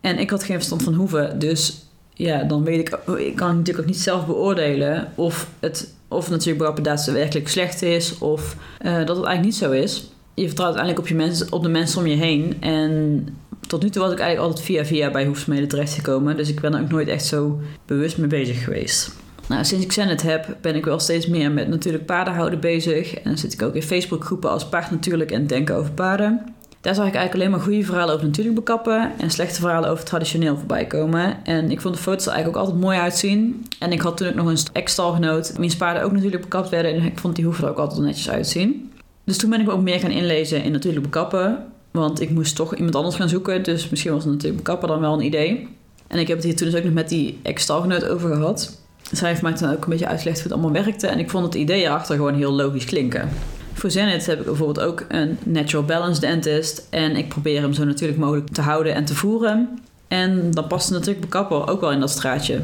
En 0.00 0.18
ik 0.18 0.30
had 0.30 0.42
geen 0.42 0.56
verstand 0.56 0.82
van 0.82 0.94
hoeven. 0.94 1.38
Dus 1.38 1.82
ja, 2.14 2.44
dan 2.44 2.64
weet 2.64 2.78
ik, 2.78 2.98
ik 3.18 3.36
kan 3.36 3.56
natuurlijk 3.56 3.78
ook 3.78 3.92
niet 3.92 4.02
zelf 4.02 4.26
beoordelen 4.26 5.12
of 5.14 5.48
het 5.60 5.96
of 6.08 6.30
natuurlijk 6.30 6.84
daadwerkelijk 6.84 7.48
slecht 7.48 7.82
is 7.82 8.18
of 8.18 8.56
uh, 8.82 8.92
dat 8.92 9.16
het 9.16 9.26
eigenlijk 9.26 9.44
niet 9.44 9.54
zo 9.54 9.70
is. 9.70 10.10
Je 10.34 10.46
vertrouwt 10.46 10.76
uiteindelijk 10.76 10.98
op, 10.98 11.08
je 11.08 11.24
mensen, 11.24 11.52
op 11.52 11.62
de 11.62 11.68
mensen 11.68 12.00
om 12.00 12.06
je 12.06 12.16
heen. 12.16 12.56
En 12.60 13.26
tot 13.66 13.82
nu 13.82 13.90
toe 13.90 14.02
was 14.02 14.12
ik 14.12 14.18
eigenlijk 14.18 14.48
altijd 14.48 14.66
via 14.66 14.84
via 14.84 15.10
bij 15.10 15.26
hoefsmeden 15.26 15.68
terechtgekomen. 15.68 16.36
Dus 16.36 16.48
ik 16.48 16.60
ben 16.60 16.74
er 16.74 16.80
ook 16.80 16.90
nooit 16.90 17.08
echt 17.08 17.24
zo 17.24 17.60
bewust 17.86 18.18
mee 18.18 18.28
bezig 18.28 18.64
geweest. 18.64 19.10
Nou, 19.48 19.64
sinds 19.64 19.84
ik 19.84 19.92
Zenit 19.92 20.22
heb, 20.22 20.56
ben 20.60 20.74
ik 20.74 20.84
wel 20.84 20.98
steeds 20.98 21.26
meer 21.26 21.52
met 21.52 21.68
natuurlijk 21.68 22.06
paardenhouden 22.06 22.60
bezig. 22.60 23.14
En 23.14 23.22
dan 23.24 23.38
zit 23.38 23.52
ik 23.52 23.62
ook 23.62 23.74
in 23.74 23.82
Facebookgroepen 23.82 24.50
als 24.50 24.68
Paard 24.68 24.90
Natuurlijk 24.90 25.30
en 25.30 25.46
Denken 25.46 25.76
over 25.76 25.92
Paarden. 25.92 26.54
Daar 26.80 26.94
zag 26.94 27.06
ik 27.06 27.14
eigenlijk 27.14 27.34
alleen 27.34 27.50
maar 27.50 27.66
goede 27.68 27.84
verhalen 27.84 28.14
over 28.14 28.26
natuurlijk 28.26 28.54
bekappen 28.54 29.12
en 29.18 29.30
slechte 29.30 29.60
verhalen 29.60 29.90
over 29.90 30.04
traditioneel 30.04 30.56
voorbij 30.56 30.86
komen. 30.86 31.44
En 31.44 31.70
ik 31.70 31.80
vond 31.80 31.94
de 31.94 32.00
foto's 32.00 32.26
er 32.26 32.32
eigenlijk 32.32 32.58
ook 32.58 32.64
altijd 32.64 32.84
mooi 32.84 32.98
uitzien. 32.98 33.66
En 33.78 33.92
ik 33.92 34.00
had 34.00 34.16
toen 34.16 34.28
ook 34.28 34.34
nog 34.34 34.46
een 34.46 34.58
ex-stalgenoot, 34.72 35.52
wiens 35.56 35.76
paarden 35.76 36.02
ook 36.02 36.12
natuurlijk 36.12 36.42
bekapt 36.42 36.68
werden. 36.68 36.94
En 36.94 37.04
ik 37.04 37.18
vond 37.18 37.36
die 37.36 37.44
hoeven 37.44 37.64
er 37.64 37.70
ook 37.70 37.78
altijd 37.78 38.00
netjes 38.00 38.30
uitzien. 38.30 38.92
Dus 39.24 39.36
toen 39.36 39.50
ben 39.50 39.60
ik 39.60 39.66
me 39.66 39.72
ook 39.72 39.82
meer 39.82 40.00
gaan 40.00 40.10
inlezen 40.10 40.62
in 40.62 40.72
natuurlijk 40.72 41.04
bekappen. 41.04 41.64
Want 41.90 42.20
ik 42.20 42.30
moest 42.30 42.56
toch 42.56 42.74
iemand 42.74 42.94
anders 42.94 43.16
gaan 43.16 43.28
zoeken. 43.28 43.62
Dus 43.62 43.88
misschien 43.88 44.12
was 44.12 44.24
natuurlijk 44.24 44.56
bekappen 44.56 44.88
dan 44.88 45.00
wel 45.00 45.12
een 45.12 45.24
idee. 45.24 45.68
En 46.06 46.18
ik 46.18 46.28
heb 46.28 46.36
het 46.36 46.46
hier 46.46 46.56
toen 46.56 46.70
dus 46.70 46.78
ook 46.78 46.84
nog 46.84 46.92
met 46.92 47.08
die 47.08 47.38
ex-stalgenoot 47.42 48.04
over 48.04 48.34
gehad. 48.34 48.80
Zij 49.12 49.28
heeft 49.28 49.42
mij 49.42 49.52
toen 49.52 49.70
ook 49.70 49.84
een 49.84 49.90
beetje 49.90 50.06
uitgelegd 50.06 50.40
hoe 50.42 50.52
het 50.52 50.60
allemaal 50.60 50.84
werkte. 50.84 51.06
En 51.06 51.18
ik 51.18 51.30
vond 51.30 51.44
het 51.44 51.54
idee 51.54 51.82
erachter 51.82 52.16
gewoon 52.16 52.34
heel 52.34 52.52
logisch 52.52 52.84
klinken. 52.84 53.28
Voor 53.72 53.90
Zenit 53.90 54.26
heb 54.26 54.38
ik 54.38 54.44
bijvoorbeeld 54.44 54.86
ook 54.86 55.04
een 55.08 55.38
Natural 55.44 55.84
Balance 55.84 56.20
Dentist. 56.20 56.86
En 56.90 57.16
ik 57.16 57.28
probeer 57.28 57.60
hem 57.60 57.72
zo 57.72 57.84
natuurlijk 57.84 58.18
mogelijk 58.18 58.48
te 58.48 58.60
houden 58.60 58.94
en 58.94 59.04
te 59.04 59.14
voeren. 59.14 59.78
En 60.08 60.50
dan 60.50 60.66
past 60.66 60.90
natuurlijk 60.90 61.20
bekapper 61.20 61.68
ook 61.68 61.80
wel 61.80 61.92
in 61.92 62.00
dat 62.00 62.10
straatje. 62.10 62.60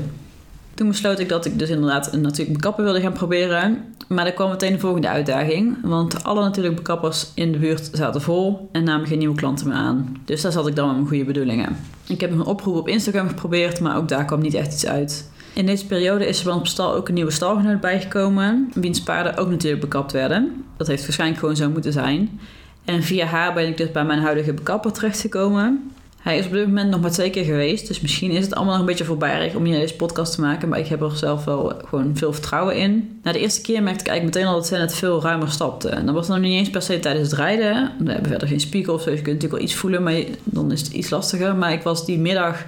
Toen 0.75 0.89
besloot 0.89 1.19
ik 1.19 1.29
dat 1.29 1.45
ik 1.45 1.59
dus 1.59 1.69
inderdaad 1.69 2.13
een 2.13 2.21
natuurlijk 2.21 2.57
bekapper 2.57 2.85
wilde 2.85 3.01
gaan 3.01 3.13
proberen. 3.13 3.85
Maar 4.09 4.27
er 4.27 4.33
kwam 4.33 4.51
meteen 4.51 4.73
de 4.73 4.79
volgende 4.79 5.09
uitdaging. 5.09 5.77
Want 5.83 6.25
alle 6.25 6.41
natuurlijk 6.41 6.77
bekappers 6.77 7.31
in 7.35 7.53
de 7.53 7.59
buurt 7.59 7.89
zaten 7.93 8.23
vol 8.23 8.69
en 8.73 8.85
namen 8.85 9.07
geen 9.07 9.19
nieuwe 9.19 9.37
klanten 9.37 9.69
meer 9.69 9.77
aan. 9.77 10.17
Dus 10.25 10.43
daar 10.43 10.53
zat 10.53 10.67
ik 10.67 10.77
dan 10.77 10.87
met 10.87 10.97
mijn 10.97 11.09
goede 11.09 11.25
bedoelingen. 11.25 11.77
Ik 12.07 12.21
heb 12.21 12.33
een 12.33 12.45
oproep 12.45 12.77
op 12.77 12.89
Instagram 12.89 13.29
geprobeerd, 13.29 13.81
maar 13.81 13.97
ook 13.97 14.09
daar 14.09 14.25
kwam 14.25 14.41
niet 14.41 14.55
echt 14.55 14.73
iets 14.73 14.87
uit. 14.87 15.31
In 15.53 15.67
deze 15.67 15.87
periode 15.87 16.27
is 16.27 16.39
er 16.39 16.45
bij 16.45 16.55
ons 16.55 16.71
stal 16.71 16.95
ook 16.95 17.09
een 17.09 17.15
nieuwe 17.15 17.31
stalgenoot 17.31 17.81
bijgekomen, 17.81 18.71
wiens 18.75 19.03
paarden 19.03 19.37
ook 19.37 19.49
natuurlijk 19.49 19.81
bekapt 19.81 20.13
werden. 20.13 20.65
Dat 20.77 20.87
heeft 20.87 21.03
waarschijnlijk 21.03 21.41
gewoon 21.41 21.57
zo 21.57 21.71
moeten 21.71 21.93
zijn. 21.93 22.41
En 22.85 23.03
via 23.03 23.27
haar 23.27 23.55
ben 23.55 23.69
ik 23.69 23.77
dus 23.77 23.91
bij 23.91 24.05
mijn 24.05 24.19
huidige 24.19 24.53
bekapper 24.53 24.93
terechtgekomen. 24.93 25.93
Hij 26.25 26.39
is 26.39 26.47
op 26.47 26.53
dit 26.53 26.67
moment 26.67 26.91
nog 26.91 27.01
maar 27.01 27.11
twee 27.11 27.31
keer 27.31 27.45
geweest, 27.45 27.87
dus 27.87 28.01
misschien 28.01 28.31
is 28.31 28.45
het 28.45 28.55
allemaal 28.55 28.73
nog 28.73 28.81
een 28.81 28.89
beetje 28.89 29.05
voorbij 29.05 29.53
om 29.55 29.65
hier 29.65 29.79
deze 29.79 29.97
podcast 29.97 30.35
te 30.35 30.41
maken, 30.41 30.69
maar 30.69 30.79
ik 30.79 30.87
heb 30.87 31.03
er 31.03 31.17
zelf 31.17 31.45
wel 31.45 31.73
gewoon 31.85 32.17
veel 32.17 32.33
vertrouwen 32.33 32.77
in. 32.77 33.21
Na 33.23 33.33
de 33.33 33.39
eerste 33.39 33.61
keer 33.61 33.83
merkte 33.83 34.05
ik 34.05 34.11
eigenlijk 34.11 34.37
meteen 34.37 34.55
al 34.55 34.61
dat 34.61 34.71
het 34.71 34.95
veel 34.95 35.23
ruimer 35.23 35.51
stapte. 35.51 35.89
En 35.89 36.07
dat 36.07 36.15
was 36.15 36.29
nog 36.29 36.39
niet 36.39 36.59
eens 36.59 36.71
per 36.71 36.83
se 36.83 36.99
tijdens 36.99 37.31
het 37.31 37.39
rijden. 37.39 37.93
We 37.99 38.13
hebben 38.13 38.31
verder 38.31 38.49
geen 38.49 38.61
spiegel 38.61 38.95
of 38.95 39.03
zo, 39.03 39.11
dus 39.11 39.19
je 39.19 39.25
kunt 39.25 39.35
natuurlijk 39.35 39.63
wel 39.63 39.71
iets 39.71 39.81
voelen, 39.81 40.03
maar 40.03 40.23
dan 40.45 40.73
is 40.73 40.81
het 40.81 40.93
iets 40.93 41.11
lastiger. 41.11 41.57
Maar 41.57 41.73
ik 41.73 41.83
was 41.83 42.07
die 42.07 42.19
middag 42.19 42.65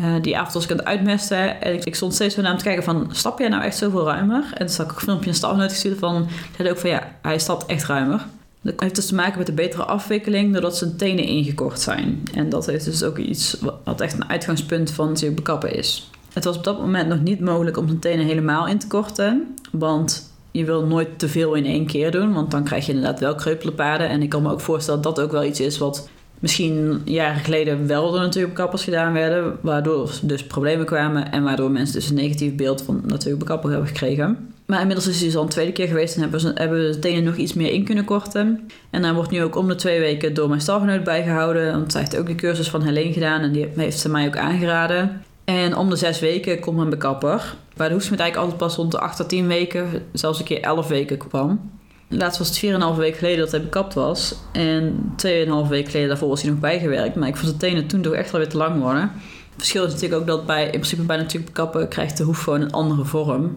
uh, 0.00 0.14
die 0.22 0.36
avond 0.36 0.54
was 0.54 0.64
ik 0.64 0.70
aan 0.70 0.76
het 0.76 0.86
uitmesten 0.86 1.60
en 1.60 1.74
ik, 1.74 1.84
ik 1.84 1.94
stond 1.94 2.14
steeds 2.14 2.34
weer 2.34 2.44
naar 2.44 2.52
hem 2.52 2.62
te 2.62 2.68
kijken 2.68 2.84
van... 2.84 3.08
stap 3.10 3.38
jij 3.38 3.48
nou 3.48 3.62
echt 3.62 3.76
zoveel 3.76 4.04
ruimer? 4.04 4.44
En 4.54 4.66
toen 4.66 4.74
zag 4.74 4.86
ik 4.86 4.92
een 4.92 5.00
filmpje 5.00 5.28
een 5.28 5.34
stap 5.34 5.58
gestuurd 5.58 5.98
van... 5.98 6.28
hij 6.56 6.70
ook 6.70 6.78
van 6.78 6.90
ja, 6.90 7.12
hij 7.22 7.38
stapt 7.38 7.66
echt 7.66 7.86
ruimer. 7.86 8.26
Dat 8.64 8.80
heeft 8.80 8.94
dus 8.94 9.06
te 9.06 9.14
maken 9.14 9.38
met 9.38 9.46
de 9.46 9.52
betere 9.52 9.84
afwikkeling 9.84 10.52
doordat 10.52 10.76
zijn 10.76 10.96
tenen 10.96 11.24
ingekort 11.24 11.80
zijn. 11.80 12.22
En 12.34 12.48
dat 12.48 12.66
heeft 12.66 12.84
dus 12.84 13.02
ook 13.02 13.18
iets 13.18 13.56
wat 13.84 14.00
echt 14.00 14.14
een 14.14 14.28
uitgangspunt 14.28 14.90
van 14.90 15.16
zich 15.16 15.34
bekappen 15.34 15.74
is. 15.74 16.10
Het 16.32 16.44
was 16.44 16.56
op 16.56 16.64
dat 16.64 16.80
moment 16.80 17.08
nog 17.08 17.20
niet 17.20 17.40
mogelijk 17.40 17.76
om 17.76 17.86
zijn 17.86 17.98
tenen 17.98 18.26
helemaal 18.26 18.66
in 18.68 18.78
te 18.78 18.86
korten. 18.86 19.54
Want 19.72 20.32
je 20.50 20.64
wil 20.64 20.86
nooit 20.86 21.18
te 21.18 21.28
veel 21.28 21.54
in 21.54 21.66
één 21.66 21.86
keer 21.86 22.10
doen, 22.10 22.32
want 22.32 22.50
dan 22.50 22.64
krijg 22.64 22.86
je 22.86 22.92
inderdaad 22.92 23.20
wel 23.20 23.34
kreupele 23.34 23.86
En 23.86 24.22
ik 24.22 24.28
kan 24.28 24.42
me 24.42 24.50
ook 24.50 24.60
voorstellen 24.60 25.02
dat 25.02 25.16
dat 25.16 25.24
ook 25.24 25.32
wel 25.32 25.44
iets 25.44 25.60
is 25.60 25.78
wat 25.78 26.08
misschien 26.38 27.02
jaren 27.04 27.44
geleden 27.44 27.86
wel 27.86 28.10
door 28.10 28.20
natuurlijk 28.20 28.54
kappers 28.54 28.84
gedaan 28.84 29.12
werden, 29.12 29.58
waardoor 29.60 30.10
dus 30.22 30.44
problemen 30.46 30.86
kwamen 30.86 31.32
en 31.32 31.42
waardoor 31.42 31.70
mensen 31.70 31.94
dus 31.94 32.08
een 32.08 32.14
negatief 32.14 32.54
beeld 32.54 32.82
van 32.82 33.02
natuurlijk 33.06 33.44
kapper 33.44 33.70
hebben 33.70 33.88
gekregen. 33.88 34.53
Maar 34.66 34.80
inmiddels 34.80 35.08
is 35.08 35.16
hij 35.16 35.26
dus 35.26 35.36
al 35.36 35.42
een 35.42 35.48
tweede 35.48 35.72
keer 35.72 35.86
geweest 35.86 36.16
en 36.16 36.22
hebben, 36.54 36.86
we 36.86 36.90
de 36.92 36.98
tenen 36.98 37.24
nog 37.24 37.36
iets 37.36 37.54
meer 37.54 37.72
in 37.72 37.84
kunnen 37.84 38.04
korten. 38.04 38.68
En 38.90 39.02
hij 39.02 39.12
wordt 39.14 39.30
nu 39.30 39.42
ook 39.42 39.56
om 39.56 39.68
de 39.68 39.74
twee 39.74 40.00
weken 40.00 40.34
door 40.34 40.48
mijn 40.48 40.60
stalgenoot 40.60 41.04
bijgehouden, 41.04 41.72
want 41.72 41.92
zij 41.92 42.00
heeft 42.00 42.16
ook 42.16 42.26
de 42.26 42.34
cursus 42.34 42.70
van 42.70 42.82
Helene 42.82 43.12
gedaan 43.12 43.40
en 43.40 43.52
die 43.52 43.68
heeft 43.76 43.98
ze 43.98 44.08
mij 44.08 44.26
ook 44.26 44.36
aangeraden. 44.36 45.22
En 45.44 45.76
om 45.76 45.90
de 45.90 45.96
zes 45.96 46.20
weken 46.20 46.60
komt 46.60 46.76
mijn 46.76 46.90
bekapper. 46.90 47.54
Waar 47.76 47.88
de 47.88 47.94
hoefsmid 47.94 48.20
eigenlijk 48.20 48.50
altijd 48.50 48.68
pas 48.68 48.76
rond 48.76 48.92
de 48.92 48.98
8 48.98 49.16
tot 49.16 49.28
10 49.28 49.46
weken, 49.46 49.88
zelfs 50.12 50.38
een 50.38 50.44
keer 50.44 50.60
11 50.60 50.88
weken 50.88 51.18
kwam. 51.18 51.70
Laatst 52.08 52.38
was 52.38 52.48
het 52.48 52.92
4,5 52.92 52.98
week 52.98 53.16
geleden 53.16 53.38
dat 53.38 53.50
hij 53.50 53.62
bekapt 53.62 53.94
was. 53.94 54.34
En 54.52 55.14
2,5 55.26 55.68
week 55.68 55.86
geleden 55.86 56.08
daarvoor 56.08 56.28
was 56.28 56.42
hij 56.42 56.50
nog 56.50 56.60
bijgewerkt. 56.60 57.14
Maar 57.14 57.28
ik 57.28 57.36
vond 57.36 57.52
de 57.52 57.58
tenen 57.58 57.86
toen 57.86 58.02
toch 58.02 58.12
echt 58.12 58.30
wel 58.30 58.40
weer 58.40 58.50
te 58.50 58.56
lang 58.56 58.80
worden. 58.80 59.02
Het 59.02 59.12
verschil 59.56 59.84
is 59.84 59.92
natuurlijk 59.92 60.20
ook 60.20 60.26
dat 60.26 60.46
bij, 60.46 60.64
in 60.64 60.70
principe 60.70 61.02
bij 61.02 61.16
natuurlijk 61.16 61.52
bekappen 61.52 61.88
krijgt 61.88 62.16
de 62.16 62.24
hoef 62.24 62.42
gewoon 62.42 62.60
een 62.60 62.72
andere 62.72 63.04
vorm. 63.04 63.54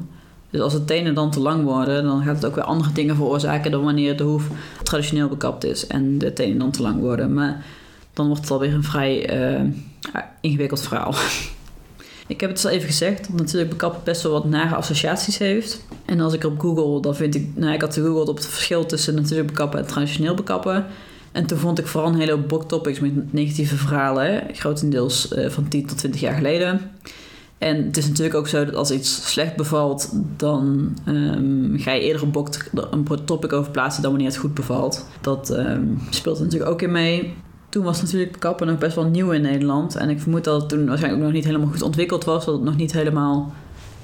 Dus 0.50 0.62
als 0.62 0.74
de 0.74 0.86
tenen 0.86 1.13
dan 1.13 1.32
te 1.32 1.39
lang 1.39 1.63
worden, 1.63 2.04
dan 2.04 2.24
gaat 2.24 2.36
het 2.36 2.46
ook 2.46 2.56
weer 2.56 2.63
andere 2.63 2.92
dingen 2.92 3.16
veroorzaken 3.16 3.72
dan 3.72 3.84
wanneer 3.84 4.18
de 4.18 4.24
hoef 4.24 4.48
traditioneel 4.84 5.27
bekapt 5.27 5.63
is 5.63 5.88
en 5.88 6.18
de 6.18 6.34
tenen 6.34 6.58
dan 6.58 6.72
te 6.72 6.82
lang 6.82 7.00
worden. 7.00 7.34
Maar 7.34 7.66
dan 8.13 8.27
wordt 8.27 8.42
het 8.42 8.51
alweer 8.51 8.74
een 8.74 8.84
vrij 8.84 9.39
uh, 9.54 9.62
ingewikkeld 10.42 10.82
verhaal. 10.82 11.13
Ik 12.27 12.42
heb 12.42 12.50
het 12.50 12.66
al 12.66 12.72
even 12.72 12.88
gezegd, 12.88 13.27
dat 13.27 13.39
natuurlijk 13.39 13.70
bekappen 13.70 14.01
best 14.04 14.22
wel 14.22 14.32
wat 14.32 14.46
nare 14.46 14.75
associaties 14.75 15.38
heeft. 15.38 15.86
En 16.06 16.20
als 16.20 16.34
ik 16.34 16.44
op 16.44 16.60
Google, 16.60 17.01
dan 17.01 17.16
vind 17.16 17.36
ik... 17.36 17.48
Nou, 17.56 17.74
ik 17.74 17.82
had 17.82 17.94
gegoogeld 17.94 18.30
op 18.30 18.36
het 18.36 18.46
verschil 18.46 18.86
tussen 18.86 19.16
natuurlijk 19.16 19.48
bekappen 19.48 19.80
en 19.80 19.88
traditioneel 19.88 20.34
bekappen. 20.34 20.86
En 21.32 21.46
toen 21.46 21.58
vond 21.58 21.80
ik 21.80 21.88
vooral 21.88 22.10
een 22.10 22.20
hele 22.20 22.32
hoop 22.32 22.77
met 23.01 23.34
negatieve 23.34 23.75
verhalen. 23.75 24.44
Grotendeels 24.54 25.32
uh, 25.32 25.50
van 25.50 25.68
10 25.68 25.86
tot 25.86 25.98
20 25.98 26.22
jaar 26.22 26.36
geleden. 26.36 26.92
En 27.58 27.86
het 27.86 27.98
is 27.98 28.08
natuurlijk 28.08 28.36
ook 28.36 28.48
zo 28.48 28.66
dat 28.66 28.76
als 28.76 28.92
iets 28.92 29.32
slecht 29.32 29.56
bevalt, 29.56 30.14
dan 30.36 30.96
um, 31.06 31.74
ga 31.78 31.92
je 31.92 32.02
eerder 32.02 32.24
een, 32.24 32.32
bok, 32.32 32.50
een 32.92 33.06
topic 33.26 33.54
over 33.54 33.72
plaatsen 33.72 34.02
dan 34.02 34.12
wanneer 34.12 34.30
het 34.30 34.40
goed 34.40 34.54
bevalt. 34.54 35.06
Dat 35.22 35.58
um, 35.58 36.02
speelt 36.10 36.38
er 36.38 36.44
natuurlijk 36.44 36.72
ook 36.72 36.82
in 36.82 36.92
mee 36.92 37.34
toen 37.70 37.84
was 37.84 38.02
natuurlijk 38.02 38.40
kappen 38.40 38.68
nog 38.68 38.78
best 38.78 38.96
wel 38.96 39.06
nieuw 39.06 39.32
in 39.32 39.42
Nederland. 39.42 39.96
En 39.96 40.10
ik 40.10 40.20
vermoed 40.20 40.44
dat 40.44 40.60
het 40.62 40.70
toen 40.70 40.88
waarschijnlijk 40.88 41.24
ook 41.24 41.30
nog 41.30 41.38
niet 41.38 41.46
helemaal 41.46 41.68
goed 41.68 41.82
ontwikkeld 41.82 42.24
was. 42.24 42.46
Dat 42.46 42.54
het 42.54 42.64
nog 42.64 42.76
niet 42.76 42.92
helemaal... 42.92 43.54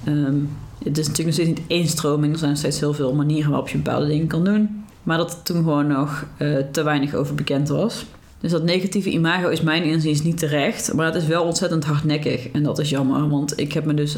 Um, 0.07 0.49
het 0.83 0.97
is 0.97 1.07
natuurlijk 1.07 1.37
nog 1.37 1.45
steeds 1.45 1.59
niet 1.59 1.67
één 1.67 1.87
stroming. 1.87 2.31
Er 2.31 2.37
zijn 2.37 2.49
nog 2.49 2.59
steeds 2.59 2.79
heel 2.79 2.93
veel 2.93 3.13
manieren 3.13 3.49
waarop 3.49 3.69
je 3.69 3.77
bepaalde 3.77 4.07
dingen 4.07 4.27
kan 4.27 4.43
doen. 4.43 4.83
Maar 5.03 5.17
dat 5.17 5.31
er 5.31 5.43
toen 5.43 5.55
gewoon 5.55 5.87
nog 5.87 6.25
uh, 6.37 6.57
te 6.71 6.83
weinig 6.83 7.13
over 7.13 7.35
bekend 7.35 7.67
was. 7.67 8.05
Dus 8.43 8.51
dat 8.51 8.63
negatieve 8.63 9.09
imago 9.09 9.49
is 9.49 9.61
mijn 9.61 9.83
inziens 9.83 10.23
niet 10.23 10.37
terecht. 10.37 10.93
Maar 10.93 11.05
het 11.05 11.15
is 11.15 11.25
wel 11.25 11.43
ontzettend 11.43 11.83
hardnekkig. 11.83 12.49
En 12.49 12.63
dat 12.63 12.79
is 12.79 12.89
jammer. 12.89 13.29
Want 13.29 13.59
ik 13.59 13.73
heb 13.73 13.85
me 13.85 13.93
dus 13.93 14.17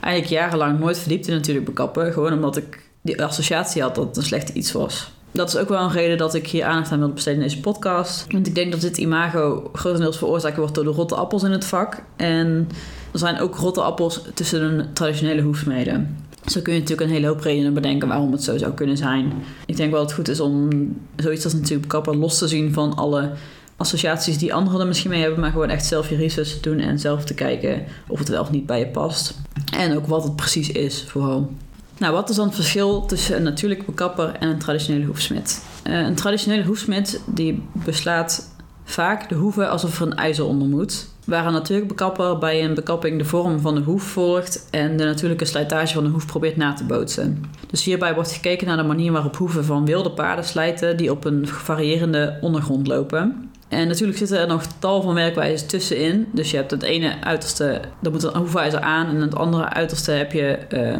eigenlijk 0.00 0.34
jarenlang 0.34 0.78
nooit 0.78 0.98
verdiept 0.98 1.28
in 1.28 1.34
natuurlijk 1.34 1.66
bekappen. 1.66 2.12
Gewoon 2.12 2.32
omdat 2.32 2.56
ik 2.56 2.82
die 3.02 3.22
associatie 3.22 3.82
had 3.82 3.94
dat 3.94 4.06
het 4.06 4.16
een 4.16 4.22
slecht 4.22 4.48
iets 4.48 4.72
was. 4.72 5.12
Dat 5.30 5.48
is 5.48 5.56
ook 5.56 5.68
wel 5.68 5.80
een 5.80 5.90
reden 5.90 6.18
dat 6.18 6.34
ik 6.34 6.46
hier 6.46 6.64
aandacht 6.64 6.92
aan 6.92 6.98
wilde 6.98 7.14
besteden 7.14 7.42
in 7.42 7.48
deze 7.48 7.60
podcast. 7.60 8.26
Want 8.32 8.46
ik 8.46 8.54
denk 8.54 8.72
dat 8.72 8.80
dit 8.80 8.98
imago 8.98 9.70
grotendeels 9.72 10.18
veroorzaakt 10.18 10.56
wordt 10.56 10.74
door 10.74 10.84
de 10.84 10.90
rotte 10.90 11.14
appels 11.14 11.42
in 11.42 11.50
het 11.50 11.64
vak. 11.64 12.02
En 12.16 12.68
er 13.12 13.18
zijn 13.18 13.40
ook 13.40 13.56
rotte 13.56 13.80
appels 13.80 14.22
tussen 14.34 14.76
de 14.76 14.92
traditionele 14.92 15.42
hoefsmeden. 15.42 16.16
Zo 16.46 16.60
kun 16.60 16.72
je 16.72 16.80
natuurlijk 16.80 17.08
een 17.08 17.14
hele 17.14 17.26
hoop 17.26 17.40
redenen 17.40 17.74
bedenken 17.74 18.08
waarom 18.08 18.32
het 18.32 18.42
zo 18.42 18.58
zou 18.58 18.72
kunnen 18.72 18.96
zijn. 18.96 19.32
Ik 19.66 19.76
denk 19.76 19.90
wel 19.90 20.00
dat 20.00 20.08
het 20.08 20.18
goed 20.18 20.28
is 20.28 20.40
om 20.40 20.68
zoiets 21.16 21.44
als 21.44 21.52
natuurlijk 21.52 21.82
bekappen 21.82 22.16
los 22.16 22.38
te 22.38 22.48
zien 22.48 22.72
van 22.72 22.94
alle 22.94 23.30
associaties 23.76 24.38
die 24.38 24.54
anderen 24.54 24.80
er 24.80 24.86
misschien 24.86 25.10
mee 25.10 25.20
hebben, 25.20 25.40
maar 25.40 25.50
gewoon 25.50 25.70
echt 25.70 25.86
zelf 25.86 26.08
je 26.08 26.16
research 26.16 26.48
te 26.48 26.60
doen 26.60 26.78
en 26.78 26.98
zelf 26.98 27.24
te 27.24 27.34
kijken 27.34 27.84
of 28.08 28.18
het 28.18 28.28
wel 28.28 28.40
of 28.40 28.50
niet 28.50 28.66
bij 28.66 28.78
je 28.78 28.86
past. 28.86 29.38
En 29.72 29.96
ook 29.96 30.06
wat 30.06 30.24
het 30.24 30.36
precies 30.36 30.70
is, 30.70 31.04
vooral. 31.08 31.50
Nou, 31.98 32.12
wat 32.12 32.30
is 32.30 32.36
dan 32.36 32.46
het 32.46 32.54
verschil 32.54 33.06
tussen 33.06 33.36
een 33.36 33.42
natuurlijke 33.42 33.84
bekapper 33.84 34.34
en 34.40 34.48
een 34.48 34.58
traditionele 34.58 35.04
hoefsmid? 35.04 35.62
Uh, 35.86 36.00
een 36.00 36.14
traditionele 36.14 36.64
hoefsmid 36.64 37.20
die 37.26 37.62
beslaat 37.72 38.52
vaak 38.84 39.28
de 39.28 39.34
hoeven 39.34 39.70
alsof 39.70 40.00
er 40.00 40.06
een 40.06 40.14
ijzer 40.14 40.44
onder 40.44 40.68
moet. 40.68 41.08
Waar 41.26 41.46
een 41.46 41.52
natuurlijke 41.52 41.94
bekapper 41.94 42.38
bij 42.38 42.64
een 42.64 42.74
bekapping 42.74 43.18
de 43.18 43.24
vorm 43.24 43.60
van 43.60 43.74
de 43.74 43.80
hoef 43.80 44.02
volgt 44.02 44.66
en 44.70 44.96
de 44.96 45.04
natuurlijke 45.04 45.44
slijtage 45.44 45.94
van 45.94 46.04
de 46.04 46.10
hoef 46.10 46.26
probeert 46.26 46.56
na 46.56 46.72
te 46.72 46.84
bootsen. 46.84 47.44
Dus 47.66 47.84
hierbij 47.84 48.14
wordt 48.14 48.32
gekeken 48.32 48.66
naar 48.66 48.76
de 48.76 48.82
manier 48.82 49.12
waarop 49.12 49.36
hoeven 49.36 49.64
van 49.64 49.84
wilde 49.84 50.10
paarden 50.10 50.44
slijten 50.44 50.96
die 50.96 51.10
op 51.10 51.24
een 51.24 51.46
variërende 51.46 52.38
ondergrond 52.40 52.86
lopen. 52.86 53.50
En 53.68 53.88
natuurlijk 53.88 54.18
zitten 54.18 54.38
er 54.38 54.46
nog 54.46 54.66
tal 54.78 55.02
van 55.02 55.14
werkwijzen 55.14 55.68
tussenin. 55.68 56.26
Dus 56.32 56.50
je 56.50 56.56
hebt 56.56 56.70
het 56.70 56.82
ene 56.82 57.20
uiterste, 57.20 57.80
daar 58.00 58.12
moet 58.12 58.22
een 58.22 58.36
hoefijzer 58.36 58.80
aan. 58.80 59.06
En 59.06 59.20
het 59.20 59.34
andere 59.34 59.68
uiterste 59.68 60.10
heb 60.10 60.32
je, 60.32 60.58
uh, 60.70 60.96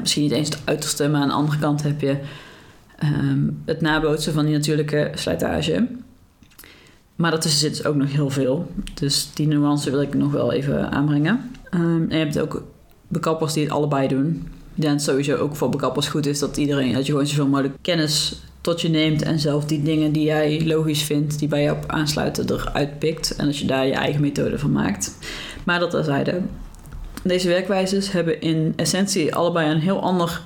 misschien 0.00 0.22
niet 0.22 0.32
eens 0.32 0.48
het 0.48 0.62
uiterste, 0.64 1.08
maar 1.08 1.20
aan 1.20 1.28
de 1.28 1.34
andere 1.34 1.58
kant 1.58 1.82
heb 1.82 2.00
je 2.00 2.16
um, 3.04 3.62
het 3.64 3.80
nabootsen 3.80 4.32
van 4.32 4.44
die 4.44 4.54
natuurlijke 4.54 5.10
slijtage. 5.14 5.86
Maar 7.16 7.30
daartussen 7.30 7.60
zit 7.60 7.76
dus 7.76 7.84
ook 7.84 7.94
nog 7.94 8.12
heel 8.12 8.30
veel. 8.30 8.70
Dus 8.94 9.30
die 9.34 9.46
nuance 9.46 9.90
wil 9.90 10.00
ik 10.00 10.14
nog 10.14 10.32
wel 10.32 10.52
even 10.52 10.90
aanbrengen. 10.90 11.50
Um, 11.74 12.10
en 12.10 12.18
je 12.18 12.24
hebt 12.24 12.38
ook 12.38 12.62
bekappers 13.08 13.52
die 13.52 13.62
het 13.62 13.72
allebei 13.72 14.08
doen. 14.08 14.48
Ik 14.74 14.82
denk 14.82 15.00
sowieso 15.00 15.36
ook 15.36 15.56
voor 15.56 15.68
bekappers 15.68 16.08
goed 16.08 16.26
is 16.26 16.38
dat 16.38 16.56
iedereen, 16.56 16.92
dat 16.92 17.06
je 17.06 17.12
gewoon 17.12 17.26
zoveel 17.26 17.46
mogelijk 17.46 17.74
kennis 17.80 18.42
tot 18.62 18.80
je 18.80 18.88
neemt 18.88 19.22
en 19.22 19.38
zelf 19.38 19.64
die 19.64 19.82
dingen 19.82 20.12
die 20.12 20.24
jij 20.24 20.66
logisch 20.66 21.02
vindt, 21.02 21.38
die 21.38 21.48
bij 21.48 21.62
jou 21.62 21.76
aansluiten, 21.86 22.50
eruit 22.50 22.98
pikt. 22.98 23.36
En 23.36 23.46
dat 23.46 23.58
je 23.58 23.66
daar 23.66 23.86
je 23.86 23.92
eigen 23.92 24.20
methode 24.20 24.58
van 24.58 24.72
maakt. 24.72 25.16
Maar 25.64 25.80
dat 25.80 25.90
terzijde. 25.90 26.40
Deze 27.22 27.48
werkwijzes 27.48 28.12
hebben 28.12 28.40
in 28.40 28.72
essentie 28.76 29.34
allebei 29.34 29.70
een 29.70 29.80
heel 29.80 30.02
ander 30.02 30.42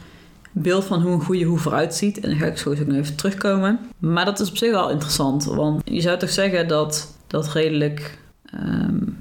beeld 0.53 0.85
van 0.85 1.03
hoe 1.03 1.13
een 1.13 1.23
goede 1.23 1.45
hoef 1.45 1.65
eruit 1.65 1.95
ziet. 1.95 2.21
En 2.21 2.31
daar 2.31 2.39
ga 2.39 2.47
ik 2.47 2.59
zo 2.59 2.75
nog 2.87 2.97
even 2.97 3.17
terugkomen. 3.17 3.79
Maar 3.99 4.25
dat 4.25 4.41
is 4.41 4.49
op 4.49 4.57
zich 4.57 4.71
wel 4.71 4.91
interessant. 4.91 5.45
Want 5.45 5.83
je 5.85 6.01
zou 6.01 6.19
toch 6.19 6.31
zeggen 6.31 6.69
dat 6.69 7.15
dat 7.27 7.53
redelijk... 7.53 8.19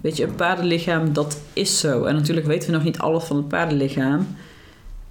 Weet 0.01 0.17
je, 0.17 0.23
een 0.23 0.35
paardenlichaam, 0.35 1.13
dat 1.13 1.39
is 1.53 1.79
zo. 1.79 2.03
En 2.03 2.15
natuurlijk 2.15 2.47
weten 2.47 2.69
we 2.69 2.75
nog 2.75 2.83
niet 2.83 2.99
alles 2.99 3.23
van 3.23 3.35
het 3.37 3.47
paardenlichaam. 3.47 4.27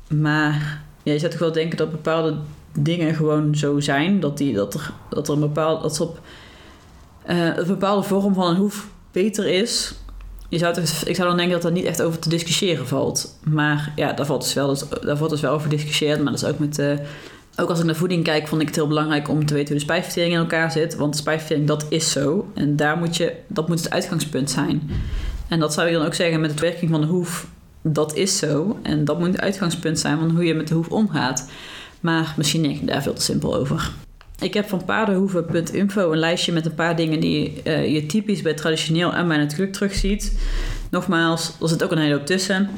Maar 0.08 0.82
ja, 1.02 1.12
je 1.12 1.18
zou 1.18 1.30
toch 1.30 1.40
wel 1.40 1.52
denken 1.52 1.76
dat 1.76 1.90
bepaalde 1.90 2.36
dingen 2.78 3.14
gewoon 3.14 3.54
zo 3.54 3.80
zijn. 3.80 4.20
Dat, 4.20 4.38
die, 4.38 4.54
dat, 4.54 4.74
er, 4.74 4.92
dat 5.10 5.28
er 5.28 5.34
een 5.34 5.40
bepaalde, 5.40 5.82
dat 5.82 6.00
op 6.00 6.20
uh, 7.30 7.56
een 7.56 7.66
bepaalde 7.66 8.02
vorm 8.02 8.34
van 8.34 8.48
een 8.48 8.56
hoef 8.56 8.88
beter 9.12 9.46
is. 9.46 9.94
Je 10.48 10.58
zou 10.58 10.80
ik 11.04 11.16
zou 11.16 11.28
dan 11.28 11.36
denken 11.36 11.54
dat 11.54 11.64
er 11.64 11.72
niet 11.72 11.84
echt 11.84 12.02
over 12.02 12.18
te 12.18 12.28
discussiëren 12.28 12.86
valt. 12.86 13.38
Maar 13.44 13.92
ja, 13.96 14.12
daar 14.12 14.26
valt 14.26 14.42
dus 14.42 14.54
wel, 14.54 14.76
daar 15.02 15.16
valt 15.16 15.30
dus 15.30 15.40
wel 15.40 15.52
over 15.52 15.70
gediscussieerd. 15.70 16.22
Maar 16.22 16.32
dat 16.32 16.42
is 16.42 16.48
ook 16.48 16.58
met... 16.58 16.78
Uh, 16.78 16.98
ook 17.56 17.68
als 17.68 17.78
ik 17.78 17.84
naar 17.84 17.94
voeding 17.94 18.24
kijk, 18.24 18.48
vond 18.48 18.60
ik 18.60 18.66
het 18.66 18.76
heel 18.76 18.86
belangrijk 18.86 19.28
om 19.28 19.46
te 19.46 19.54
weten 19.54 19.68
hoe 19.68 19.76
de 19.76 19.84
spijsvertering 19.84 20.32
in 20.32 20.38
elkaar 20.38 20.72
zit. 20.72 20.96
Want 20.96 21.12
de 21.12 21.18
spijsvertering, 21.18 21.66
dat 21.66 21.86
is 21.88 22.10
zo. 22.10 22.50
En 22.54 22.76
daar 22.76 22.96
moet 22.96 23.16
je, 23.16 23.32
dat 23.46 23.68
moet 23.68 23.78
het 23.78 23.90
uitgangspunt 23.90 24.50
zijn. 24.50 24.90
En 25.48 25.60
dat 25.60 25.72
zou 25.72 25.88
je 25.88 25.94
dan 25.94 26.06
ook 26.06 26.14
zeggen 26.14 26.40
met 26.40 26.50
het 26.50 26.60
werking 26.60 26.90
van 26.90 27.00
de 27.00 27.06
hoef. 27.06 27.46
Dat 27.82 28.14
is 28.14 28.38
zo. 28.38 28.78
En 28.82 29.04
dat 29.04 29.18
moet 29.18 29.28
het 29.28 29.40
uitgangspunt 29.40 29.98
zijn 29.98 30.18
van 30.18 30.30
hoe 30.30 30.44
je 30.44 30.54
met 30.54 30.68
de 30.68 30.74
hoef 30.74 30.88
omgaat. 30.88 31.48
Maar 32.04 32.34
misschien 32.36 32.62
denk 32.62 32.80
ik 32.80 32.86
daar 32.86 33.02
veel 33.02 33.12
te 33.12 33.22
simpel 33.22 33.54
over. 33.54 33.90
Ik 34.40 34.54
heb 34.54 34.68
van 34.68 34.84
paardenhoeven.info 34.84 36.12
een 36.12 36.18
lijstje 36.18 36.52
met 36.52 36.66
een 36.66 36.74
paar 36.74 36.96
dingen 36.96 37.20
die 37.20 37.62
uh, 37.64 37.92
je 37.92 38.06
typisch 38.06 38.42
bij 38.42 38.54
traditioneel 38.54 39.12
en 39.12 39.28
bij 39.28 39.36
natuurlijk 39.36 39.72
terugziet. 39.72 40.38
Nogmaals, 40.90 41.52
er 41.60 41.68
zit 41.68 41.84
ook 41.84 41.90
een 41.90 41.98
hele 41.98 42.14
hoop 42.14 42.26
tussen. 42.26 42.70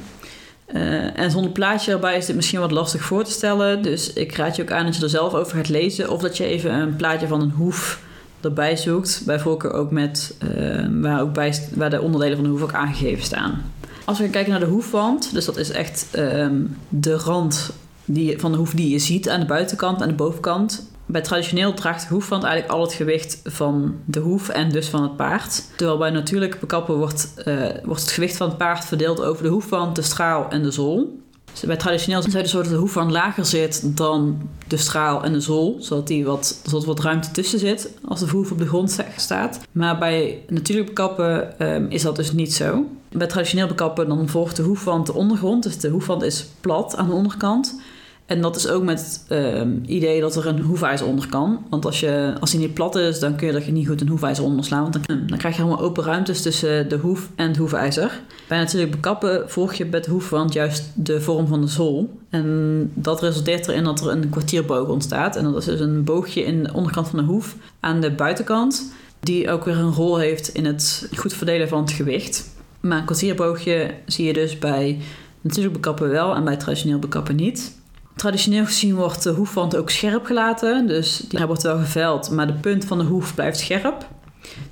Uh, 0.74 1.18
en 1.18 1.30
zonder 1.30 1.50
plaatje 1.50 1.92
erbij 1.92 2.16
is 2.16 2.26
dit 2.26 2.36
misschien 2.36 2.60
wat 2.60 2.70
lastig 2.70 3.02
voor 3.02 3.24
te 3.24 3.30
stellen. 3.30 3.82
Dus 3.82 4.12
ik 4.12 4.36
raad 4.36 4.56
je 4.56 4.62
ook 4.62 4.70
aan 4.70 4.84
dat 4.84 4.96
je 4.96 5.02
er 5.02 5.08
zelf 5.08 5.34
over 5.34 5.56
gaat 5.56 5.68
lezen. 5.68 6.10
Of 6.10 6.20
dat 6.20 6.36
je 6.36 6.44
even 6.44 6.74
een 6.74 6.96
plaatje 6.96 7.26
van 7.26 7.40
een 7.40 7.50
hoef 7.50 8.00
erbij 8.40 8.76
zoekt. 8.76 9.22
Bij 9.24 9.38
voorkeur 9.38 9.72
ook 9.72 9.90
met 9.90 10.36
uh, 10.56 10.86
waar, 11.00 11.20
ook 11.20 11.32
bij, 11.32 11.68
waar 11.74 11.90
de 11.90 12.00
onderdelen 12.00 12.36
van 12.36 12.44
de 12.44 12.50
hoef 12.50 12.62
ook 12.62 12.74
aangegeven 12.74 13.24
staan. 13.24 13.62
Als 14.04 14.18
we 14.18 14.30
kijken 14.30 14.50
naar 14.50 14.60
de 14.60 14.66
hoefwand, 14.66 15.32
dus 15.32 15.44
dat 15.44 15.56
is 15.56 15.70
echt 15.70 16.08
uh, 16.14 16.46
de 16.88 17.14
rand 17.14 17.72
die, 18.06 18.38
van 18.38 18.52
de 18.52 18.58
hoef 18.58 18.74
die 18.74 18.90
je 18.90 18.98
ziet 18.98 19.28
aan 19.28 19.40
de 19.40 19.46
buitenkant 19.46 20.00
en 20.00 20.08
de 20.08 20.14
bovenkant. 20.14 20.90
Bij 21.06 21.20
traditioneel 21.20 21.74
draagt 21.74 22.08
de 22.08 22.14
hoefwand 22.14 22.44
eigenlijk 22.44 22.74
al 22.74 22.82
het 22.82 22.92
gewicht 22.92 23.40
van 23.44 23.94
de 24.04 24.20
hoef 24.20 24.48
en 24.48 24.70
dus 24.70 24.88
van 24.88 25.02
het 25.02 25.16
paard. 25.16 25.62
Terwijl 25.76 25.98
bij 25.98 26.10
natuurlijk 26.10 26.60
bekappen 26.60 26.96
wordt, 26.96 27.34
uh, 27.44 27.66
wordt 27.84 28.00
het 28.00 28.10
gewicht 28.10 28.36
van 28.36 28.48
het 28.48 28.58
paard 28.58 28.84
verdeeld 28.84 29.22
over 29.22 29.42
de 29.42 29.48
hoefwand, 29.48 29.96
de 29.96 30.02
straal 30.02 30.48
en 30.50 30.62
de 30.62 30.70
zool. 30.70 31.18
Dus 31.52 31.64
bij 31.64 31.76
traditioneel 31.76 32.22
zou 32.22 32.38
je 32.38 32.48
zo 32.48 32.62
dat 32.62 32.70
de 32.70 32.76
hoefwand 32.76 33.10
lager 33.10 33.44
zit 33.44 33.96
dan 33.96 34.48
de 34.66 34.76
straal 34.76 35.22
en 35.24 35.32
de 35.32 35.40
zool, 35.40 35.76
zodat, 35.80 36.06
die 36.06 36.24
wat, 36.24 36.60
wat 36.70 37.00
ruimte 37.00 37.30
tussen 37.30 37.58
zit 37.58 37.90
als 38.04 38.20
de 38.20 38.26
hoef 38.26 38.50
op 38.50 38.58
de 38.58 38.66
grond 38.66 38.98
staat. 39.16 39.60
Maar 39.72 39.98
bij 39.98 40.42
natuurlijk 40.48 40.86
bekappen 40.86 41.54
um, 41.68 41.86
is 41.88 42.02
dat 42.02 42.16
dus 42.16 42.32
niet 42.32 42.54
zo. 42.54 42.84
Bij 43.12 43.26
traditioneel 43.26 43.66
bekappen 43.66 44.08
dan 44.08 44.28
volgt 44.28 44.56
de 44.56 44.62
hoefwand 44.62 45.06
de 45.06 45.14
ondergrond, 45.14 45.62
dus 45.62 45.78
de 45.78 45.88
hoefwand 45.88 46.22
is 46.22 46.46
plat 46.60 46.96
aan 46.96 47.06
de 47.06 47.14
onderkant. 47.14 47.80
En 48.26 48.40
dat 48.40 48.56
is 48.56 48.68
ook 48.68 48.82
met 48.82 49.24
het 49.28 49.38
uh, 49.38 49.96
idee 49.96 50.20
dat 50.20 50.36
er 50.36 50.46
een 50.46 50.60
hoefijzer 50.60 51.06
onder 51.06 51.28
kan. 51.28 51.66
Want 51.70 51.84
als, 51.84 52.00
je, 52.00 52.34
als 52.40 52.50
die 52.50 52.60
niet 52.60 52.74
plat 52.74 52.96
is, 52.96 53.18
dan 53.18 53.36
kun 53.36 53.46
je 53.46 53.52
er 53.52 53.72
niet 53.72 53.86
goed 53.86 54.00
een 54.00 54.08
hoefijzer 54.08 54.44
onder 54.44 54.64
slaan. 54.64 54.82
Want 54.82 55.06
dan, 55.06 55.26
dan 55.26 55.38
krijg 55.38 55.56
je 55.56 55.62
helemaal 55.62 55.84
open 55.84 56.04
ruimtes 56.04 56.42
tussen 56.42 56.88
de 56.88 56.96
hoef 56.96 57.30
en 57.34 57.48
het 57.48 57.56
hoefijzer. 57.56 58.20
Bij 58.48 58.58
natuurlijk 58.58 58.90
bekappen 58.90 59.50
volg 59.50 59.74
je 59.74 59.84
met 59.84 60.06
hoefwand 60.06 60.52
juist 60.52 60.90
de 60.94 61.20
vorm 61.20 61.46
van 61.46 61.60
de 61.60 61.66
zool. 61.66 62.18
En 62.30 62.90
dat 62.94 63.20
resulteert 63.22 63.68
erin 63.68 63.84
dat 63.84 64.00
er 64.00 64.08
een 64.08 64.30
kwartierboog 64.30 64.88
ontstaat. 64.88 65.36
En 65.36 65.44
dat 65.44 65.56
is 65.56 65.64
dus 65.64 65.80
een 65.80 66.04
boogje 66.04 66.44
in 66.44 66.62
de 66.62 66.72
onderkant 66.72 67.08
van 67.08 67.18
de 67.18 67.24
hoef 67.24 67.56
aan 67.80 68.00
de 68.00 68.10
buitenkant. 68.10 68.92
Die 69.20 69.50
ook 69.50 69.64
weer 69.64 69.76
een 69.76 69.92
rol 69.92 70.18
heeft 70.18 70.48
in 70.48 70.64
het 70.64 71.08
goed 71.16 71.32
verdelen 71.32 71.68
van 71.68 71.80
het 71.80 71.92
gewicht. 71.92 72.54
Maar 72.80 72.98
een 72.98 73.04
kwartierboogje 73.04 73.94
zie 74.06 74.26
je 74.26 74.32
dus 74.32 74.58
bij 74.58 74.98
natuurlijk 75.40 75.74
bekappen 75.74 76.08
wel 76.08 76.34
en 76.34 76.44
bij 76.44 76.56
traditioneel 76.56 76.98
bekappen 76.98 77.36
niet. 77.36 77.74
Traditioneel 78.16 78.64
gezien 78.64 78.94
wordt 78.94 79.22
de 79.22 79.30
hoefwand 79.30 79.76
ook 79.76 79.90
scherp 79.90 80.24
gelaten. 80.24 80.86
Dus 80.86 81.24
die 81.28 81.46
wordt 81.46 81.62
wel 81.62 81.78
geveld, 81.78 82.30
maar 82.30 82.46
de 82.46 82.52
punt 82.52 82.84
van 82.84 82.98
de 82.98 83.04
hoef 83.04 83.34
blijft 83.34 83.58
scherp. 83.58 84.06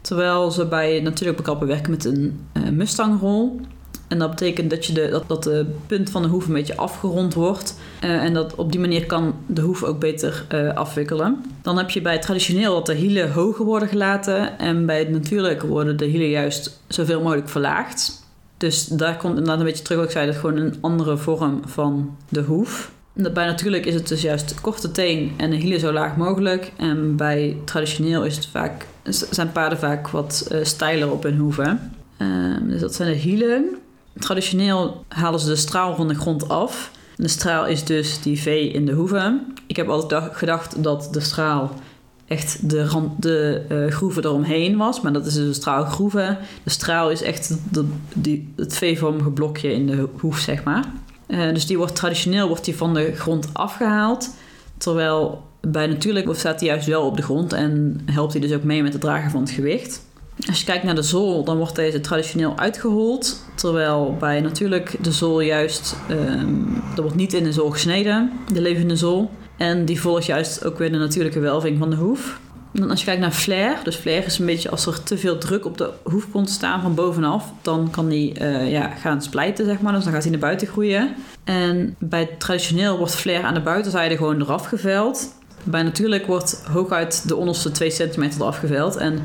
Terwijl 0.01 0.51
ze 0.51 0.67
bij 0.67 1.01
natuurlijk 1.01 1.37
bekappen 1.37 1.67
werken 1.67 1.91
met 1.91 2.05
een 2.05 2.47
uh, 2.53 2.69
Mustangrol. 2.69 3.61
En 4.09 4.19
dat 4.19 4.31
betekent 4.31 4.71
dat, 4.71 4.87
je 4.87 4.93
de, 4.93 5.09
dat, 5.11 5.29
dat 5.29 5.43
de 5.43 5.67
punt 5.87 6.11
van 6.11 6.23
de 6.23 6.29
hoef 6.29 6.47
een 6.47 6.53
beetje 6.53 6.77
afgerond 6.77 7.35
wordt. 7.35 7.79
Uh, 8.05 8.11
en 8.11 8.35
dat 8.35 8.55
op 8.55 8.73
die 8.73 8.81
manier 8.81 9.07
kan 9.07 9.35
de 9.47 9.61
hoef 9.61 9.83
ook 9.83 9.99
beter 9.99 10.47
uh, 10.55 10.75
afwikkelen. 10.75 11.45
Dan 11.63 11.79
heb 11.79 11.91
je 11.91 12.01
bij 12.03 12.19
traditioneel 12.19 12.75
dat 12.75 12.87
de 12.87 12.95
hielen 12.95 13.33
hoger 13.33 13.65
worden 13.65 13.89
gelaten. 13.89 14.59
En 14.59 14.87
bij 14.87 14.99
het 14.99 15.11
natuurlijk 15.11 15.63
worden 15.63 15.97
de 15.97 16.05
hielen 16.05 16.29
juist 16.29 16.81
zoveel 16.89 17.23
mogelijk 17.23 17.49
verlaagd. 17.49 18.23
Dus 18.57 18.85
daar 18.85 19.17
komt 19.17 19.33
inderdaad 19.33 19.59
een 19.59 19.65
beetje 19.65 19.85
terug 19.85 19.99
wat 19.99 20.07
ik 20.07 20.13
zei. 20.13 20.27
Dat 20.27 20.37
gewoon 20.37 20.57
een 20.57 20.77
andere 20.81 21.17
vorm 21.17 21.61
van 21.65 22.17
de 22.29 22.43
hoef. 22.43 22.93
Bij 23.15 23.47
natuurlijk 23.47 23.87
is 23.87 23.95
het 23.95 24.09
dus 24.09 24.23
juist 24.23 24.61
korte 24.61 24.91
teen 24.91 25.33
en 25.37 25.51
de 25.51 25.57
hielen 25.57 25.81
zo 25.81 25.93
laag 25.93 26.17
mogelijk. 26.17 26.73
En 26.77 27.17
bij 27.17 27.57
traditioneel 27.65 28.25
is 28.25 28.37
het 28.37 28.47
vaak, 28.47 28.87
zijn 29.31 29.53
paarden 29.53 29.79
vaak 29.79 30.09
wat 30.09 30.49
uh, 30.53 30.65
steiler 30.65 31.11
op 31.11 31.23
hun 31.23 31.39
hoeven. 31.39 31.93
Uh, 32.19 32.57
dus 32.63 32.81
dat 32.81 32.95
zijn 32.95 33.09
de 33.13 33.19
hielen. 33.19 33.79
Traditioneel 34.19 35.05
halen 35.09 35.41
ze 35.41 35.47
de 35.47 35.57
straal 35.57 35.97
van 35.97 36.09
de 36.09 36.15
grond 36.15 36.49
af. 36.49 36.91
De 37.17 37.29
straal 37.29 37.67
is 37.67 37.85
dus 37.85 38.23
die 38.23 38.43
V 38.43 38.71
in 38.73 38.87
de 38.87 38.93
hoeven. 38.93 39.55
Ik 39.67 39.77
heb 39.77 39.89
altijd 39.89 40.37
gedacht 40.37 40.83
dat 40.83 41.09
de 41.13 41.21
straal 41.21 41.71
echt 42.27 42.71
de, 42.71 42.87
rand, 42.87 43.23
de 43.23 43.63
uh, 43.69 43.93
groeven 43.93 44.25
eromheen 44.25 44.77
was. 44.77 45.01
Maar 45.01 45.13
dat 45.13 45.27
is 45.27 45.35
dus 45.35 45.47
de 45.47 45.53
straalgroeven. 45.53 46.39
De 46.63 46.71
straal 46.71 47.11
is 47.11 47.23
echt 47.23 47.57
de, 47.71 47.85
die, 48.15 48.53
het 48.57 48.77
V-vormige 48.77 49.31
blokje 49.31 49.73
in 49.73 49.87
de 49.87 50.09
hoef, 50.19 50.39
zeg 50.39 50.65
maar. 50.65 50.85
Uh, 51.29 51.53
dus 51.53 51.67
die 51.67 51.77
wordt 51.77 51.95
traditioneel 51.95 52.49
wordt 52.49 52.65
die 52.65 52.77
van 52.77 52.95
de 52.95 53.13
grond 53.15 53.49
afgehaald. 53.53 54.31
Terwijl 54.79 55.43
bij 55.61 55.87
natuurlijk 55.87 56.35
staat 56.37 56.61
hij 56.61 56.69
juist 56.69 56.87
wel 56.87 57.07
op 57.07 57.17
de 57.17 57.23
grond 57.23 57.53
en 57.53 58.01
helpt 58.11 58.33
hij 58.33 58.41
dus 58.41 58.53
ook 58.53 58.63
mee 58.63 58.83
met 58.83 58.93
het 58.93 59.03
dragen 59.03 59.31
van 59.31 59.41
het 59.41 59.51
gewicht. 59.51 60.03
Als 60.47 60.59
je 60.59 60.65
kijkt 60.65 60.85
naar 60.85 60.95
de 60.95 61.03
zool, 61.03 61.45
dan 61.45 61.57
wordt 61.57 61.77
deze 61.77 62.01
traditioneel 62.01 62.59
uitgehold. 62.59 63.45
Terwijl 63.55 64.17
bij 64.19 64.41
natuurlijk 64.41 64.97
de 65.01 65.13
zool 65.13 65.41
juist, 65.41 65.97
um, 66.11 66.83
er 66.97 67.03
wordt 67.03 67.17
niet 67.17 67.33
in 67.33 67.45
de 67.45 67.53
zool 67.53 67.71
gesneden, 67.71 68.33
de 68.53 68.61
levende 68.61 68.97
zool. 68.97 69.31
En 69.57 69.85
die 69.85 70.01
volgt 70.01 70.27
juist 70.27 70.65
ook 70.65 70.79
weer 70.79 70.93
de 70.93 70.99
natuurlijke 70.99 71.41
welving 71.41 71.79
van 71.79 71.91
de 71.91 71.97
hoef. 71.97 72.41
Dan 72.81 72.91
als 72.91 72.99
je 72.99 73.07
kijkt 73.07 73.21
naar 73.21 73.31
flare, 73.31 73.77
dus 73.85 73.97
flare 73.97 74.25
is 74.25 74.39
een 74.39 74.47
beetje 74.47 74.71
als 74.71 74.87
er 74.87 75.03
te 75.03 75.19
veel 75.19 75.39
druk 75.39 75.65
op 75.65 75.79
de 75.79 75.91
hoef 76.03 76.27
staan 76.45 76.83
van 76.83 76.95
bovenaf, 76.95 77.53
dan 77.63 77.91
kan 77.91 78.09
die 78.09 78.41
uh, 78.41 78.71
ja, 78.71 78.89
gaan 78.89 79.23
splijten, 79.23 79.65
zeg 79.65 79.81
maar. 79.81 79.93
Dus 79.93 80.05
dan 80.05 80.13
gaat 80.13 80.23
hij 80.23 80.31
naar 80.31 80.41
buiten 80.41 80.67
groeien. 80.67 81.15
En 81.45 81.97
bij 81.99 82.27
traditioneel 82.39 82.99
wordt 82.99 83.15
flare 83.15 83.43
aan 83.43 83.55
de 83.55 83.61
buitenzijde 83.61 84.17
gewoon 84.17 84.41
eraf 84.41 84.67
geveld. 84.67 85.35
Bij 85.65 85.83
natuurlijk 85.83 86.27
wordt 86.27 86.63
hooguit 86.73 87.29
de 87.29 87.37
onderste 87.37 87.71
2 87.71 87.91
centimeter 87.91 88.41
eraf 88.41 88.59
geveld. 88.59 88.97
En 88.97 89.19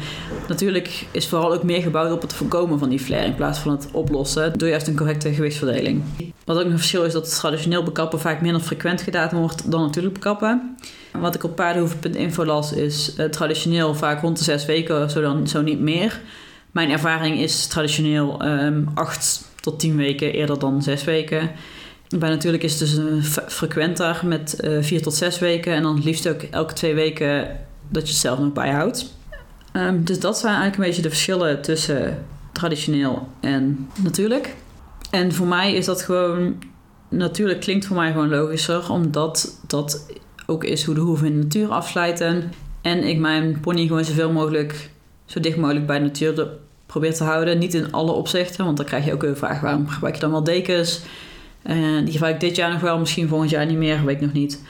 natuurlijk 0.47 1.07
is 1.11 1.27
vooral 1.27 1.53
ook 1.53 1.63
meer 1.63 1.81
gebouwd 1.81 2.11
op 2.11 2.21
het 2.21 2.33
voorkomen 2.33 2.79
van 2.79 2.89
die 2.89 2.99
flare 2.99 3.25
in 3.25 3.35
plaats 3.35 3.59
van 3.59 3.71
het 3.71 3.87
oplossen 3.91 4.57
door 4.57 4.69
juist 4.69 4.87
een 4.87 4.95
correcte 4.95 5.33
gewichtsverdeling. 5.33 6.03
Wat 6.49 6.57
ook 6.57 6.65
een 6.65 6.77
verschil 6.77 7.03
is 7.03 7.13
dat 7.13 7.35
traditioneel 7.35 7.83
bekappen 7.83 8.19
vaak 8.19 8.41
minder 8.41 8.61
frequent 8.61 9.01
gedaan 9.01 9.29
wordt 9.29 9.71
dan 9.71 9.81
natuurlijk 9.81 10.13
bekappen. 10.13 10.77
Wat 11.11 11.35
ik 11.35 11.43
op 11.43 11.55
paardenhoeven.info 11.55 12.45
las 12.45 12.73
is 12.73 13.15
uh, 13.17 13.25
traditioneel 13.25 13.95
vaak 13.95 14.21
rond 14.21 14.37
de 14.37 14.43
6 14.43 14.65
weken, 14.65 15.09
zo, 15.09 15.21
dan, 15.21 15.47
zo 15.47 15.61
niet 15.61 15.79
meer. 15.79 16.21
Mijn 16.71 16.91
ervaring 16.91 17.39
is 17.39 17.67
traditioneel 17.67 18.45
um, 18.45 18.89
8 18.93 19.41
tot 19.61 19.79
10 19.79 19.95
weken 19.95 20.33
eerder 20.33 20.59
dan 20.59 20.81
6 20.81 21.03
weken. 21.03 21.51
Bij 22.17 22.29
natuurlijk 22.29 22.63
is 22.63 22.71
het 22.71 22.79
dus 22.79 22.93
een 22.93 23.23
frequenter 23.47 24.21
met 24.23 24.59
uh, 24.63 24.83
vier 24.83 25.01
tot 25.01 25.15
zes 25.15 25.39
weken. 25.39 25.73
En 25.73 25.83
dan 25.83 25.95
het 25.95 26.05
liefst 26.05 26.29
ook 26.29 26.41
elke 26.41 26.73
twee 26.73 26.95
weken 26.95 27.59
dat 27.89 28.01
je 28.03 28.09
het 28.09 28.21
zelf 28.21 28.39
nog 28.39 28.53
bijhoudt. 28.53 29.13
Um, 29.73 30.03
dus 30.03 30.19
dat 30.19 30.37
zijn 30.37 30.53
eigenlijk 30.53 30.81
een 30.81 30.87
beetje 30.87 31.01
de 31.01 31.15
verschillen 31.15 31.61
tussen 31.61 32.25
traditioneel 32.51 33.27
en 33.39 33.89
natuurlijk. 34.03 34.55
En 35.09 35.33
voor 35.33 35.47
mij 35.47 35.73
is 35.73 35.85
dat 35.85 36.01
gewoon... 36.01 36.55
Natuurlijk 37.09 37.59
klinkt 37.59 37.85
voor 37.85 37.95
mij 37.95 38.11
gewoon 38.11 38.29
logischer. 38.29 38.91
Omdat 38.91 39.59
dat 39.67 40.05
ook 40.45 40.63
is 40.63 40.83
hoe 40.83 40.95
de 40.95 41.01
hoeven 41.01 41.27
in 41.27 41.33
de 41.33 41.43
natuur 41.43 41.69
afsluiten. 41.69 42.51
En 42.81 43.03
ik 43.03 43.19
mijn 43.19 43.59
pony 43.59 43.87
gewoon 43.87 44.05
zoveel 44.05 44.31
mogelijk... 44.31 44.89
Zo 45.25 45.39
dicht 45.39 45.57
mogelijk 45.57 45.85
bij 45.85 45.97
de 45.99 46.05
natuur 46.05 46.49
probeer 46.85 47.13
te 47.13 47.23
houden. 47.23 47.59
Niet 47.59 47.73
in 47.73 47.91
alle 47.91 48.11
opzichten. 48.11 48.65
Want 48.65 48.77
dan 48.77 48.85
krijg 48.85 49.05
je 49.05 49.13
ook 49.13 49.23
een 49.23 49.37
vraag... 49.37 49.61
Waarom 49.61 49.87
gebruik 49.87 50.15
je 50.15 50.21
dan 50.21 50.31
wel 50.31 50.43
dekens? 50.43 51.01
Uh, 51.65 52.03
die 52.03 52.11
gebruik 52.11 52.33
ik 52.33 52.39
dit 52.39 52.55
jaar 52.55 52.71
nog 52.71 52.81
wel, 52.81 52.99
misschien 52.99 53.27
volgend 53.27 53.49
jaar 53.49 53.65
niet 53.65 53.77
meer, 53.77 54.05
weet 54.05 54.15
ik 54.15 54.21
nog 54.21 54.33
niet. 54.33 54.63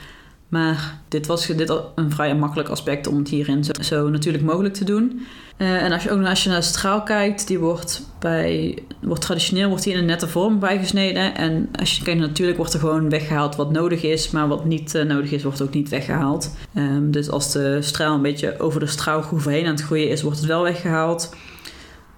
Maar 0.48 1.00
dit 1.08 1.26
was 1.26 1.46
dit 1.46 1.72
een 1.94 2.10
vrij 2.10 2.34
makkelijk 2.34 2.68
aspect 2.68 3.06
om 3.06 3.16
het 3.18 3.28
hierin 3.28 3.64
zo 3.80 4.08
natuurlijk 4.08 4.44
mogelijk 4.44 4.74
te 4.74 4.84
doen. 4.84 5.26
Uh, 5.60 5.82
en 5.82 5.92
als 5.92 6.02
je 6.02 6.10
ook 6.10 6.24
als 6.24 6.42
je 6.42 6.48
naar 6.48 6.58
de 6.58 6.66
straal 6.66 7.02
kijkt, 7.02 7.46
die 7.46 7.58
wordt, 7.58 8.02
bij, 8.18 8.78
wordt 9.00 9.20
traditioneel 9.20 9.68
wordt 9.68 9.84
die 9.84 9.92
in 9.92 9.98
een 9.98 10.04
nette 10.04 10.28
vorm 10.28 10.58
bijgesneden. 10.58 11.34
En 11.34 11.68
als 11.78 11.96
je 11.96 12.02
kijkt 12.02 12.20
natuurlijk 12.20 12.56
wordt 12.56 12.72
er 12.72 12.80
gewoon 12.80 13.08
weggehaald 13.08 13.56
wat 13.56 13.72
nodig 13.72 14.02
is, 14.02 14.30
maar 14.30 14.48
wat 14.48 14.64
niet 14.64 14.94
uh, 14.94 15.02
nodig 15.02 15.30
is, 15.30 15.42
wordt 15.42 15.62
ook 15.62 15.74
niet 15.74 15.88
weggehaald. 15.88 16.56
Um, 16.74 17.10
dus 17.10 17.30
als 17.30 17.52
de 17.52 17.82
straal 17.82 18.14
een 18.14 18.22
beetje 18.22 18.58
over 18.58 18.80
de 18.80 18.86
straalgroef 18.86 19.44
heen 19.44 19.64
aan 19.64 19.70
het 19.70 19.82
groeien 19.82 20.08
is, 20.08 20.22
wordt 20.22 20.38
het 20.38 20.46
wel 20.46 20.62
weggehaald. 20.62 21.34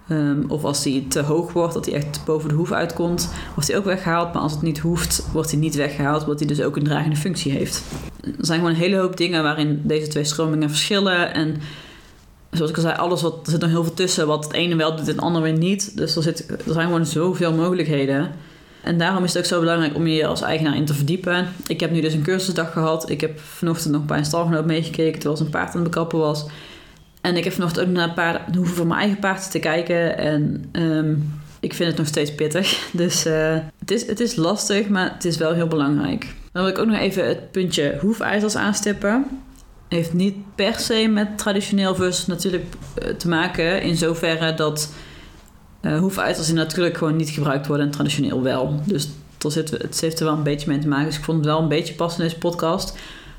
Um, 0.08 0.44
of 0.48 0.64
als 0.64 0.82
die 0.82 1.08
te 1.08 1.20
hoog 1.20 1.52
wordt, 1.52 1.74
dat 1.74 1.86
hij 1.86 1.94
echt 1.94 2.20
boven 2.24 2.48
de 2.48 2.54
hoef 2.54 2.72
uitkomt, 2.72 3.32
wordt 3.54 3.68
hij 3.68 3.78
ook 3.78 3.84
weggehaald. 3.84 4.32
Maar 4.32 4.42
als 4.42 4.52
het 4.52 4.62
niet 4.62 4.78
hoeft, 4.78 5.26
wordt 5.32 5.50
hij 5.50 5.60
niet 5.60 5.74
weggehaald, 5.74 6.22
omdat 6.22 6.38
hij 6.38 6.48
dus 6.48 6.62
ook 6.62 6.76
een 6.76 6.84
dragende 6.84 7.16
functie 7.16 7.52
heeft. 7.52 7.82
Er 8.20 8.32
zijn 8.38 8.58
gewoon 8.58 8.74
een 8.74 8.80
hele 8.80 8.96
hoop 8.96 9.16
dingen 9.16 9.42
waarin 9.42 9.80
deze 9.84 10.08
twee 10.08 10.24
stromingen 10.24 10.68
verschillen. 10.68 11.34
En 11.34 11.56
zoals 12.52 12.70
ik 12.70 12.76
al 12.76 12.82
zei, 12.82 12.96
alles 12.96 13.22
wat, 13.22 13.40
er 13.44 13.50
zit 13.50 13.60
nog 13.60 13.70
heel 13.70 13.84
veel 13.84 13.94
tussen. 13.94 14.26
Wat 14.26 14.44
het 14.44 14.52
ene 14.52 14.76
wel 14.76 14.96
doet 14.96 15.06
het 15.06 15.20
andere 15.20 15.44
weer 15.44 15.58
niet. 15.58 15.96
Dus 15.96 16.16
er, 16.16 16.22
zit, 16.22 16.50
er 16.50 16.72
zijn 16.72 16.86
gewoon 16.86 17.06
zoveel 17.06 17.52
mogelijkheden. 17.52 18.30
En 18.82 18.98
daarom 18.98 19.24
is 19.24 19.32
het 19.32 19.42
ook 19.42 19.48
zo 19.48 19.60
belangrijk 19.60 19.94
om 19.94 20.06
je 20.06 20.26
als 20.26 20.42
eigenaar 20.42 20.76
in 20.76 20.84
te 20.84 20.94
verdiepen. 20.94 21.48
Ik 21.66 21.80
heb 21.80 21.90
nu 21.90 22.00
dus 22.00 22.14
een 22.14 22.22
cursusdag 22.22 22.72
gehad. 22.72 23.10
Ik 23.10 23.20
heb 23.20 23.40
vanochtend 23.40 23.92
nog 23.92 24.04
bij 24.04 24.18
een 24.18 24.24
stalgenoot 24.24 24.66
meegekeken 24.66 25.12
terwijl 25.12 25.36
ze 25.36 25.44
een 25.44 25.50
paard 25.50 25.74
aan 25.74 25.80
het 25.80 25.90
bekappen 25.90 26.18
was. 26.18 26.46
En 27.20 27.36
ik 27.36 27.44
heb 27.44 27.52
vanochtend 27.52 27.86
ook 27.86 27.92
naar 27.92 28.08
een 28.08 28.14
paar 28.14 28.44
hoeven 28.54 28.76
van 28.76 28.86
mijn 28.86 29.00
eigen 29.00 29.18
paard 29.18 29.50
te 29.50 29.58
kijken. 29.58 30.18
En 30.18 30.64
um, 30.72 31.40
ik 31.60 31.74
vind 31.74 31.88
het 31.88 31.98
nog 31.98 32.06
steeds 32.06 32.34
pittig. 32.34 32.78
Dus 32.92 33.26
uh, 33.26 33.56
het, 33.78 33.90
is, 33.90 34.06
het 34.06 34.20
is 34.20 34.36
lastig, 34.36 34.88
maar 34.88 35.12
het 35.12 35.24
is 35.24 35.36
wel 35.36 35.52
heel 35.52 35.66
belangrijk. 35.66 36.34
Dan 36.52 36.62
wil 36.62 36.72
ik 36.72 36.78
ook 36.78 36.86
nog 36.86 36.98
even 36.98 37.28
het 37.28 37.50
puntje 37.50 37.98
hoefijzers 38.00 38.56
aanstippen. 38.56 39.26
Heeft 39.92 40.12
niet 40.12 40.36
per 40.54 40.78
se 40.78 41.08
met 41.08 41.38
traditioneel 41.38 41.94
versus 41.94 42.26
natuurlijk 42.26 42.64
uh, 43.02 43.08
te 43.08 43.28
maken. 43.28 43.82
In 43.82 43.96
zoverre 43.96 44.54
dat 44.54 44.92
uh, 45.82 45.98
hoefijzers 45.98 46.48
in 46.48 46.54
natuurlijk 46.54 46.96
gewoon 46.96 47.16
niet 47.16 47.30
gebruikt 47.30 47.66
worden 47.66 47.86
en 47.86 47.92
traditioneel 47.92 48.42
wel. 48.42 48.80
Dus 48.84 49.08
zit, 49.38 49.70
het 49.70 50.00
heeft 50.00 50.18
er 50.18 50.24
wel 50.24 50.34
een 50.34 50.42
beetje 50.42 50.70
mee 50.70 50.78
te 50.78 50.88
maken. 50.88 51.06
Dus 51.06 51.16
ik 51.16 51.24
vond 51.24 51.38
het 51.38 51.46
wel 51.46 51.60
een 51.60 51.68
beetje 51.68 51.94
passen 51.94 52.22
in 52.22 52.28
deze 52.28 52.40
podcast. 52.40 52.98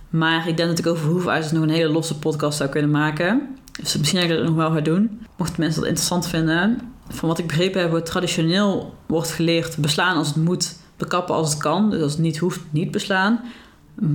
Maar 0.09 0.47
ik 0.47 0.57
denk 0.57 0.69
dat 0.69 0.79
ik 0.79 0.87
over 0.87 1.09
hoefijzers 1.09 1.51
nog 1.51 1.63
een 1.63 1.69
hele 1.69 1.91
losse 1.91 2.19
podcast 2.19 2.57
zou 2.57 2.69
kunnen 2.69 2.91
maken. 2.91 3.55
Dus 3.81 3.97
misschien 3.97 4.19
dat 4.19 4.29
ik 4.29 4.35
dat 4.35 4.45
nog 4.45 4.55
wel 4.55 4.71
ga 4.71 4.79
doen. 4.79 5.25
Mochten 5.37 5.59
mensen 5.59 5.79
dat 5.79 5.89
interessant 5.89 6.27
vinden. 6.27 6.81
Van 7.09 7.29
wat 7.29 7.39
ik 7.39 7.47
begrepen 7.47 7.81
heb, 7.81 7.89
wordt 7.89 8.05
traditioneel 8.05 8.95
wordt 9.05 9.31
geleerd 9.31 9.77
beslaan 9.77 10.17
als 10.17 10.27
het 10.27 10.35
moet, 10.35 10.75
bekappen 10.97 11.35
als 11.35 11.49
het 11.49 11.59
kan. 11.59 11.89
Dus 11.89 12.01
als 12.01 12.11
het 12.11 12.21
niet 12.21 12.37
hoeft, 12.37 12.59
niet 12.69 12.91
beslaan. 12.91 13.41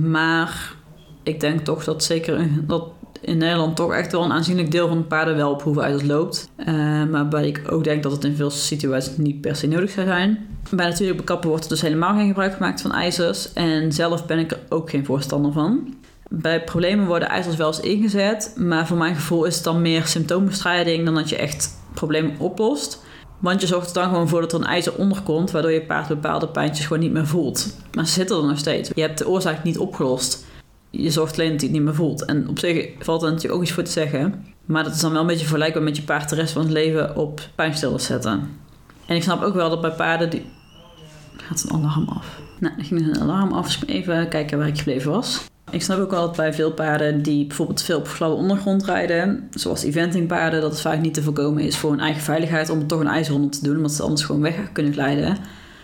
Maar 0.09 0.75
ik 1.23 1.39
denk 1.39 1.59
toch 1.59 1.83
dat 1.83 2.03
zeker 2.03 2.49
dat 2.67 2.83
in 3.21 3.37
Nederland 3.37 3.75
toch 3.75 3.93
echt 3.93 4.11
wel 4.11 4.23
een 4.23 4.31
aanzienlijk 4.31 4.71
deel 4.71 4.87
van 4.87 4.97
de 4.97 5.03
paarden 5.03 5.35
wel 5.35 5.51
op 5.51 5.61
hoefijzers 5.61 6.03
loopt. 6.03 6.49
Uh, 6.57 6.65
maar 6.67 7.09
waarbij 7.11 7.47
ik 7.47 7.61
ook 7.69 7.83
denk 7.83 8.03
dat 8.03 8.11
het 8.11 8.23
in 8.23 8.35
veel 8.35 8.49
situaties 8.49 9.17
niet 9.17 9.41
per 9.41 9.55
se 9.55 9.67
nodig 9.67 9.89
zou 9.89 10.07
zijn. 10.07 10.47
Bij 10.71 10.85
natuurlijk 10.85 11.17
bekappen 11.17 11.49
wordt 11.49 11.63
er 11.63 11.69
dus 11.69 11.81
helemaal 11.81 12.15
geen 12.15 12.27
gebruik 12.27 12.53
gemaakt 12.53 12.81
van 12.81 12.91
ijzers. 12.91 13.53
En 13.53 13.91
zelf 13.91 14.25
ben 14.25 14.39
ik 14.39 14.51
er 14.51 14.59
ook 14.69 14.89
geen 14.89 15.05
voorstander 15.05 15.51
van. 15.51 15.93
Bij 16.29 16.63
problemen 16.63 17.05
worden 17.05 17.29
ijzers 17.29 17.55
wel 17.55 17.67
eens 17.67 17.79
ingezet, 17.79 18.53
maar 18.57 18.87
voor 18.87 18.97
mijn 18.97 19.15
gevoel 19.15 19.45
is 19.45 19.55
het 19.55 19.63
dan 19.63 19.81
meer 19.81 20.05
symptoombestrijding 20.05 21.05
dan 21.05 21.15
dat 21.15 21.29
je 21.29 21.37
echt 21.37 21.77
problemen 21.93 22.39
oplost. 22.39 23.03
Want 23.39 23.61
je 23.61 23.67
zorgt 23.67 23.87
er 23.87 23.93
dan 23.93 24.09
gewoon 24.09 24.27
voor 24.27 24.41
dat 24.41 24.53
er 24.53 24.59
een 24.59 24.65
ijzer 24.65 24.95
onder 24.95 25.21
komt, 25.21 25.51
waardoor 25.51 25.71
je 25.71 25.81
paard 25.81 26.07
bepaalde 26.07 26.47
pijntjes 26.47 26.85
gewoon 26.85 27.03
niet 27.03 27.11
meer 27.11 27.27
voelt. 27.27 27.75
Maar 27.93 28.07
ze 28.07 28.13
zitten 28.13 28.37
er 28.37 28.47
nog 28.47 28.57
steeds. 28.57 28.89
Je 28.95 29.01
hebt 29.01 29.17
de 29.17 29.27
oorzaak 29.27 29.63
niet 29.63 29.77
opgelost. 29.77 30.45
Je 30.89 31.09
zorgt 31.09 31.39
alleen 31.39 31.51
dat 31.51 31.59
hij 31.59 31.69
het 31.69 31.77
niet 31.77 31.85
meer 31.85 31.95
voelt. 31.95 32.25
En 32.25 32.49
op 32.49 32.59
zich 32.59 32.89
valt 32.99 33.21
er 33.21 33.27
natuurlijk 33.27 33.55
ook 33.55 33.63
iets 33.63 33.71
voor 33.71 33.83
te 33.83 33.91
zeggen. 33.91 34.45
Maar 34.65 34.83
dat 34.83 34.93
is 34.93 35.01
dan 35.01 35.11
wel 35.11 35.21
een 35.21 35.27
beetje 35.27 35.45
vergelijkbaar 35.45 35.83
met 35.83 35.95
je 35.95 36.03
paard 36.03 36.29
de 36.29 36.35
rest 36.35 36.53
van 36.53 36.61
het 36.61 36.71
leven 36.71 37.15
op 37.15 37.41
pijnstillers 37.55 38.05
zetten. 38.05 38.49
En 39.05 39.15
ik 39.15 39.23
snap 39.23 39.41
ook 39.41 39.53
wel 39.53 39.69
dat 39.69 39.81
bij 39.81 39.91
paarden 39.91 40.29
die. 40.29 40.45
Gaat 41.37 41.63
een 41.63 41.71
alarm 41.71 42.07
af? 42.07 42.39
Nou, 42.59 42.75
dan 42.75 42.85
ging 42.85 43.07
een 43.07 43.21
alarm 43.21 43.51
af. 43.51 43.79
Even 43.85 44.29
kijken 44.29 44.57
waar 44.57 44.67
ik 44.67 44.77
gebleven 44.77 45.11
was. 45.11 45.47
Ik 45.71 45.81
snap 45.81 45.99
ook 45.99 46.11
wel 46.11 46.21
dat 46.21 46.35
bij 46.35 46.53
veel 46.53 46.71
paarden 46.71 47.21
die 47.21 47.47
bijvoorbeeld 47.47 47.81
veel 47.81 47.97
op 47.97 48.07
gladde 48.07 48.35
ondergrond 48.35 48.85
rijden, 48.85 49.47
zoals 49.51 49.83
eventingpaarden, 49.83 50.61
dat 50.61 50.71
het 50.71 50.81
vaak 50.81 51.01
niet 51.01 51.13
te 51.13 51.23
voorkomen 51.23 51.63
is 51.63 51.77
voor 51.77 51.91
hun 51.91 51.99
eigen 51.99 52.21
veiligheid 52.21 52.69
om 52.69 52.87
toch 52.87 52.99
een 52.99 53.07
ijzer 53.07 53.49
te 53.49 53.63
doen, 53.63 53.75
omdat 53.75 53.91
ze 53.91 54.03
anders 54.03 54.23
gewoon 54.23 54.41
weg 54.41 54.71
kunnen 54.71 54.93
glijden. 54.93 55.37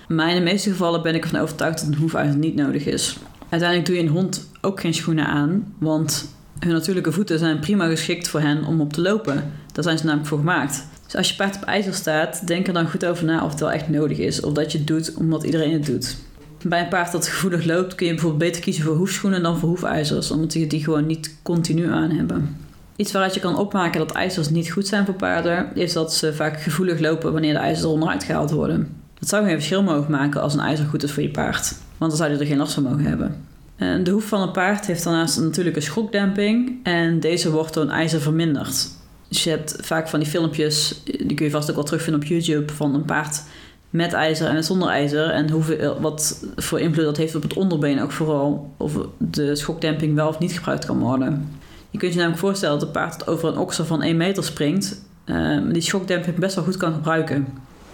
Maar 0.08 0.30
in 0.30 0.36
de 0.36 0.42
meeste 0.42 0.70
gevallen 0.70 1.02
ben 1.02 1.16
ik 1.16 1.24
ervan 1.24 1.40
overtuigd 1.40 1.80
dat 1.80 1.88
een 1.88 2.00
hoefijzer 2.00 2.38
niet 2.38 2.56
nodig 2.56 2.86
is. 2.86 3.18
Uiteindelijk 3.50 3.90
doe 3.90 3.98
je 3.98 4.04
een 4.04 4.22
hond 4.22 4.50
ook 4.66 4.80
geen 4.80 4.94
schoenen 4.94 5.26
aan, 5.26 5.74
want 5.78 6.34
hun 6.60 6.74
natuurlijke 6.74 7.12
voeten 7.12 7.40
zijn 7.40 7.60
prima 7.60 7.88
geschikt 7.88 8.28
voor 8.28 8.40
hen 8.40 8.66
om 8.66 8.82
op 8.82 8.94
te 8.94 9.02
lopen. 9.02 9.52
Daar 9.72 9.84
zijn 9.84 9.98
ze 9.98 10.06
namelijk 10.06 10.30
voor 10.30 10.38
gemaakt. 10.38 10.88
Dus 11.06 11.16
als 11.16 11.30
je 11.30 11.36
paard 11.36 11.56
op 11.56 11.64
ijzer 11.64 11.94
staat, 11.94 12.48
denk 12.48 12.68
er 12.68 12.74
dan 12.74 12.90
goed 12.90 13.06
over 13.06 13.26
na 13.26 13.44
of 13.44 13.52
het 13.52 13.60
wel 13.60 13.72
echt 13.72 13.90
nodig 13.90 14.18
is, 14.18 14.42
of 14.42 14.54
dat 14.54 14.72
je 14.72 14.78
het 14.78 14.88
doet 14.88 15.14
omdat 15.14 15.44
iedereen 15.44 15.74
het 15.74 15.86
doet. 15.86 16.18
Bij 16.64 16.82
een 16.82 16.88
paard 16.88 17.12
dat 17.12 17.28
gevoelig 17.28 17.66
loopt 17.66 17.96
kun 17.96 18.06
je 18.06 18.12
bijvoorbeeld 18.14 18.44
beter 18.44 18.62
kiezen 18.62 18.84
voor 18.84 18.96
hoefschoenen 18.96 19.44
dan 19.44 19.58
voor 19.58 19.70
hoefijzers, 19.70 20.32
omdat 20.32 20.54
je 20.54 20.68
die 20.68 20.84
gewoon 20.84 21.06
niet 21.06 21.36
continu 21.42 21.92
aan 21.92 22.10
hebben. 22.10 22.58
Iets 22.96 23.12
waaruit 23.12 23.34
je 23.34 23.40
kan 23.40 23.58
opmaken 23.58 24.00
dat 24.00 24.12
ijzers 24.12 24.50
niet 24.50 24.72
goed 24.72 24.88
zijn 24.88 25.06
voor 25.06 25.14
paarden, 25.14 25.76
is 25.76 25.94
dat 25.94 26.14
ze 26.14 26.34
vaak 26.34 26.62
gevoelig 26.62 27.00
lopen 27.00 27.32
wanneer 27.32 27.54
de 27.54 27.60
ijzers 27.60 27.86
onderuit 27.86 28.24
gehaald 28.24 28.52
worden. 28.52 28.88
Dat 29.20 29.30
zou 29.30 29.46
geen 29.46 29.54
verschil 29.54 29.84
mogen 29.84 30.12
maken 30.12 30.42
als 30.42 30.54
een 30.54 30.60
ijzer 30.60 30.86
goed 30.86 31.04
is 31.04 31.12
voor 31.12 31.24
je 31.24 31.30
paard, 31.30 31.76
want 31.98 32.12
dan 32.12 32.20
zou 32.20 32.32
je 32.32 32.38
er 32.38 32.46
geen 32.46 32.58
last 32.58 32.74
van 32.74 32.84
mogen 32.84 33.06
hebben. 33.06 33.36
En 33.76 34.04
de 34.04 34.12
hoef 34.12 34.26
van 34.26 34.42
een 34.42 34.52
paard 34.52 34.86
heeft 34.86 35.04
daarnaast 35.04 35.40
natuurlijk 35.40 35.76
een 35.76 35.82
schokdemping 35.82 36.80
en 36.84 37.20
deze 37.20 37.52
wordt 37.52 37.74
door 37.74 37.84
een 37.84 37.90
ijzer 37.90 38.22
verminderd. 38.22 38.88
Dus 39.28 39.44
je 39.44 39.50
hebt 39.50 39.76
vaak 39.82 40.08
van 40.08 40.20
die 40.20 40.30
filmpjes, 40.30 41.02
die 41.04 41.34
kun 41.34 41.46
je 41.46 41.52
vast 41.52 41.70
ook 41.70 41.76
wel 41.76 41.84
terugvinden 41.84 42.22
op 42.22 42.28
YouTube, 42.28 42.74
van 42.74 42.94
een 42.94 43.06
paard 43.06 43.44
met 43.90 44.14
ijzer 44.14 44.48
en 44.48 44.64
zonder 44.64 44.90
ijzer. 44.90 45.30
En 45.30 45.50
hoeveel, 45.50 46.02
wat 46.02 46.46
voor 46.56 46.80
invloed 46.80 47.06
dat 47.06 47.18
heeft 47.18 47.36
op 47.36 47.42
het 47.42 47.54
onderbeen 47.54 48.02
ook 48.02 48.12
vooral. 48.12 48.74
Of 48.78 48.98
de 49.18 49.56
schokdemping 49.56 50.16
wel 50.16 50.28
of 50.28 50.40
niet 50.40 50.52
gebruikt 50.52 50.86
kan 50.86 51.00
worden. 51.00 51.50
Je 51.90 51.98
kunt 51.98 52.12
je 52.12 52.18
namelijk 52.18 52.42
voorstellen 52.42 52.80
dat 52.80 52.88
een 52.88 52.94
paard 52.94 53.20
dat 53.20 53.28
over 53.28 53.50
een 53.50 53.58
okser 53.58 53.86
van 53.86 54.02
1 54.02 54.18
meter 54.18 54.44
springt... 54.44 55.04
Uh, 55.26 55.72
die 55.72 55.82
schokdemping 55.82 56.36
best 56.36 56.56
wel 56.56 56.64
goed 56.64 56.78
kan 56.78 56.94
gebruiken. 56.94 57.48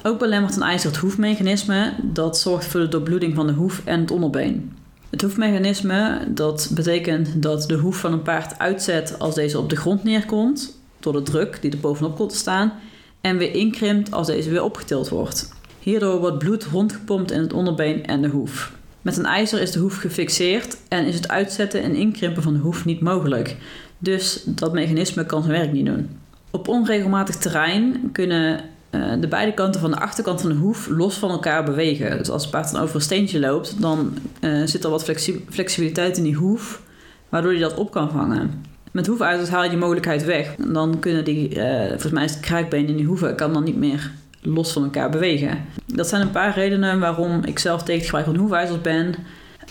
Ook 0.04 0.20
belemmert 0.20 0.56
een 0.56 0.62
ijzer 0.62 0.90
het 0.90 1.00
hoefmechanisme. 1.00 1.94
Dat 2.02 2.38
zorgt 2.38 2.66
voor 2.66 2.80
de 2.80 2.88
doorbloeding 2.88 3.36
van 3.36 3.48
de 3.48 3.54
hoef 3.54 3.82
en 3.86 4.00
het 4.00 4.12
onderbeen. 4.12 4.72
Het 5.12 5.22
hoefmechanisme 5.22 6.28
dat 6.28 6.72
betekent 6.74 7.42
dat 7.42 7.64
de 7.68 7.76
hoef 7.76 7.98
van 7.98 8.14
een 8.14 8.22
paard 8.22 8.60
uitzet 8.60 9.20
als 9.20 9.36
deze 9.36 9.60
op 9.60 9.70
de 9.70 9.76
grond 9.76 10.04
neerkomt. 10.04 10.80
door 11.00 11.14
de 11.14 11.22
druk 11.22 11.58
die 11.62 11.72
er 11.72 11.80
bovenop 11.80 12.16
komt 12.16 12.30
te 12.30 12.36
staan 12.36 12.74
en 13.22 13.38
weer 13.38 13.54
inkrimpt 13.54 14.12
als 14.12 14.28
deze 14.28 14.50
weer 14.50 14.64
opgetild 14.64 15.10
wordt. 15.10 15.50
Hierdoor 15.80 16.20
wordt 16.20 16.38
bloed 16.38 16.64
rondgepompt 16.64 17.32
in 17.32 17.40
het 17.40 17.54
onderbeen 17.54 18.06
en 18.06 18.22
de 18.22 18.28
hoef. 18.28 18.72
Met 19.02 19.18
een 19.18 19.26
ijzer 19.26 19.62
is 19.62 19.72
de 19.72 19.80
hoef 19.80 19.98
gefixeerd 19.98 20.78
en 20.88 21.06
is 21.06 21.16
het 21.16 21.30
uitzetten 21.30 21.84
en 21.84 21.96
inkrimpen 21.96 22.44
van 22.44 22.54
de 22.54 22.60
hoef 22.60 22.86
niet 22.86 23.02
mogelijk. 23.02 23.58
Dus 23.98 24.44
dat 24.46 24.74
mechanisme 24.74 25.26
kan 25.26 25.44
zijn 25.44 25.58
werk 25.58 25.72
niet 25.72 25.86
doen. 25.86 26.10
Op 26.52 26.68
onregelmatig 26.68 27.36
terrein 27.36 28.10
kunnen 28.12 28.62
uh, 28.92 29.14
de 29.20 29.28
beide 29.28 29.54
kanten 29.54 29.82
van 29.82 29.92
de 29.92 30.00
achterkant 30.00 30.42
van 30.42 30.50
de 30.50 30.56
hoef 30.56 30.88
los 30.88 31.16
van 31.16 31.30
elkaar 31.30 31.64
bewegen. 31.64 32.18
Dus 32.18 32.30
als 32.30 32.42
het 32.42 32.52
paard 32.52 32.72
dan 32.72 32.82
over 32.82 32.96
een 32.96 33.02
steentje 33.02 33.40
loopt, 33.40 33.82
dan 33.82 34.14
uh, 34.42 34.66
zit 34.66 34.84
er 34.84 34.90
wat 34.90 35.04
flexi 35.04 35.46
flexibiliteit 35.50 36.18
in 36.18 36.24
die 36.24 36.36
hoef, 36.36 36.82
waardoor 37.30 37.52
hij 37.52 37.60
dat 37.60 37.76
op 37.76 37.92
kan 37.92 38.12
vangen. 38.12 38.64
Met 38.92 39.08
hoefijzers 39.08 39.50
haal 39.50 39.64
je 39.64 39.70
die 39.70 39.78
mogelijkheid 39.78 40.26
weg. 40.26 40.56
Dan 40.56 41.00
kunnen 41.00 41.24
die, 41.24 41.56
uh, 41.56 41.88
volgens 41.88 42.12
mij 42.12 42.24
is 42.24 42.32
het 42.32 42.40
kraakbeen 42.40 42.88
in 42.88 42.96
die 42.96 43.06
hoeven, 43.06 43.36
kan 43.36 43.54
dan 43.54 43.64
niet 43.64 43.78
meer 43.78 44.12
los 44.42 44.72
van 44.72 44.84
elkaar 44.84 45.10
bewegen. 45.10 45.66
Dat 45.86 46.08
zijn 46.08 46.22
een 46.22 46.32
paar 46.32 46.54
redenen 46.54 47.00
waarom 47.00 47.44
ik 47.44 47.60
zelf 47.60 47.80
tegen 47.80 47.96
het 47.96 48.06
gebruik 48.06 48.26
van 48.26 48.36
hoefijzers 48.36 48.82
ben. 48.82 49.06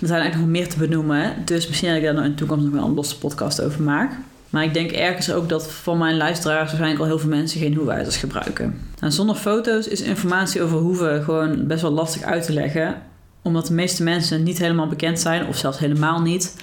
Er 0.01 0.07
zijn 0.07 0.21
eigenlijk 0.21 0.51
nog 0.51 0.59
meer 0.61 0.69
te 0.69 0.79
benoemen. 0.79 1.33
Dus 1.45 1.69
misschien 1.69 1.89
dat 1.89 1.99
ik 1.99 2.05
daar 2.05 2.25
in 2.25 2.31
de 2.31 2.35
toekomst 2.35 2.65
nog 2.65 2.75
wel 2.75 2.85
een 2.85 2.95
losse 2.95 3.19
podcast 3.19 3.63
over 3.63 3.83
maak. 3.83 4.13
Maar 4.51 4.65
ik 4.65 4.75
denk 4.75 4.91
ergens 4.91 5.33
ook 5.33 5.49
dat 5.49 5.73
van 5.73 5.99
mijn 5.99 6.17
luisteraars 6.17 6.67
waarschijnlijk 6.67 7.01
al 7.01 7.07
heel 7.07 7.19
veel 7.19 7.29
mensen 7.29 7.61
geen 7.61 7.75
hoefijzers 7.75 8.17
gebruiken. 8.17 8.79
Nou, 9.01 9.13
zonder 9.13 9.37
foto's 9.37 9.89
is 9.89 10.01
informatie 10.01 10.63
over 10.63 10.79
hoeven 10.79 11.23
gewoon 11.23 11.67
best 11.67 11.83
wel 11.83 11.91
lastig 11.91 12.23
uit 12.23 12.43
te 12.43 12.53
leggen. 12.53 13.03
Omdat 13.43 13.67
de 13.67 13.75
meeste 13.75 14.03
mensen 14.03 14.43
niet 14.43 14.59
helemaal 14.59 14.87
bekend 14.87 15.21
zijn, 15.21 15.47
of 15.47 15.57
zelfs 15.57 15.79
helemaal 15.79 16.21
niet, 16.21 16.57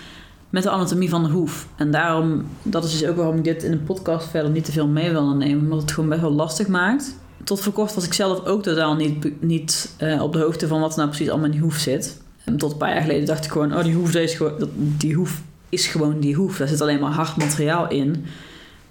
met 0.50 0.64
de 0.64 0.70
anatomie 0.70 1.10
van 1.10 1.24
de 1.24 1.30
hoef. 1.30 1.68
En 1.76 1.92
daarom, 1.92 2.46
dat 2.64 2.84
is 2.84 3.00
dus 3.00 3.10
ook 3.10 3.16
waarom 3.16 3.38
ik 3.38 3.44
dit 3.44 3.64
in 3.64 3.72
een 3.72 3.84
podcast 3.84 4.30
verder 4.30 4.52
niet 4.52 4.66
te 4.66 4.72
veel 4.72 4.88
mee 4.88 5.12
wil 5.12 5.36
nemen. 5.36 5.64
Omdat 5.64 5.82
het 5.82 5.92
gewoon 5.92 6.10
best 6.10 6.22
wel 6.22 6.32
lastig 6.32 6.68
maakt. 6.68 7.16
Tot 7.44 7.60
voor 7.60 7.74
kort 7.74 7.94
was 7.94 8.06
ik 8.06 8.14
zelf 8.14 8.46
ook 8.46 8.64
totaal 8.64 8.96
niet, 8.96 9.42
niet 9.42 9.96
uh, 10.02 10.22
op 10.22 10.34
de 10.34 10.40
hoogte 10.40 10.68
van 10.68 10.80
wat 10.80 10.92
er 10.92 10.98
nou 10.98 11.10
precies 11.10 11.30
allemaal 11.30 11.46
in 11.46 11.52
die 11.52 11.62
hoef 11.62 11.78
zit. 11.78 12.22
En 12.44 12.58
tot 12.58 12.72
een 12.72 12.78
paar 12.78 12.94
jaar 12.94 13.02
geleden 13.02 13.26
dacht 13.26 13.46
ik 13.46 13.52
gewoon, 13.52 13.78
oh 13.78 13.84
die 13.84 13.94
hoef, 13.94 14.12
deze, 14.12 14.54
die 14.78 15.14
hoef 15.14 15.42
is 15.70 15.88
gewoon 15.88 16.20
die 16.20 16.36
hoef. 16.36 16.58
Daar 16.58 16.68
zit 16.68 16.82
alleen 16.82 17.00
maar 17.00 17.12
hard 17.12 17.38
materiaal 17.38 17.90
in. 17.90 18.26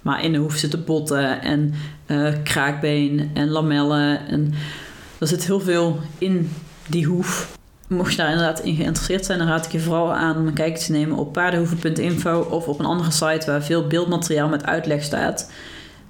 Maar 0.01 0.23
in 0.23 0.31
de 0.31 0.37
hoef 0.37 0.55
zitten 0.55 0.83
botten 0.85 1.41
en 1.41 1.73
uh, 2.07 2.33
kraakbeen 2.43 3.29
en 3.33 3.49
lamellen. 3.49 4.27
En 4.27 4.53
er 5.17 5.27
zit 5.27 5.45
heel 5.45 5.59
veel 5.59 5.99
in 6.17 6.51
die 6.87 7.05
hoef. 7.05 7.55
Mocht 7.87 8.11
je 8.11 8.17
daar 8.17 8.31
inderdaad 8.31 8.59
in 8.59 8.75
geïnteresseerd 8.75 9.25
zijn, 9.25 9.39
dan 9.39 9.47
raad 9.47 9.65
ik 9.65 9.71
je 9.71 9.79
vooral 9.79 10.13
aan 10.13 10.37
om 10.37 10.47
een 10.47 10.53
kijkje 10.53 10.85
te 10.85 10.91
nemen 10.91 11.17
op 11.17 11.33
paardenhoeven.info 11.33 12.47
of 12.49 12.67
op 12.67 12.79
een 12.79 12.85
andere 12.85 13.11
site 13.11 13.45
waar 13.45 13.63
veel 13.63 13.87
beeldmateriaal 13.87 14.49
met 14.49 14.65
uitleg 14.65 15.03
staat. 15.03 15.51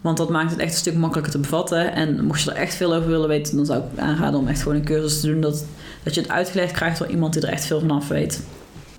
Want 0.02 0.18
dat 0.18 0.30
maakt 0.30 0.52
het 0.52 0.60
echt 0.60 0.72
een 0.72 0.78
stuk 0.78 0.96
makkelijker 0.96 1.32
te 1.32 1.40
bevatten. 1.40 1.94
En 1.94 2.26
mocht 2.26 2.42
je 2.42 2.52
er 2.52 2.58
echt 2.58 2.76
veel 2.76 2.96
over 2.96 3.10
willen 3.10 3.28
weten, 3.28 3.56
dan 3.56 3.66
zou 3.66 3.80
ik 3.80 4.00
aanraden 4.00 4.40
om 4.40 4.48
echt 4.48 4.62
gewoon 4.62 4.78
een 4.78 4.86
cursus 4.86 5.20
te 5.20 5.28
doen. 5.28 5.42
Dat, 5.42 5.66
dat 6.04 6.16
je 6.16 6.22
het 6.22 6.30
uitgelegd 6.30 6.72
krijgt 6.72 7.00
door 7.00 7.08
iemand 7.08 7.34
die 7.34 7.42
er 7.42 7.50
echt 7.50 7.66
veel 7.66 7.80
van 7.80 7.92
af 7.92 8.08
weet. 8.08 8.44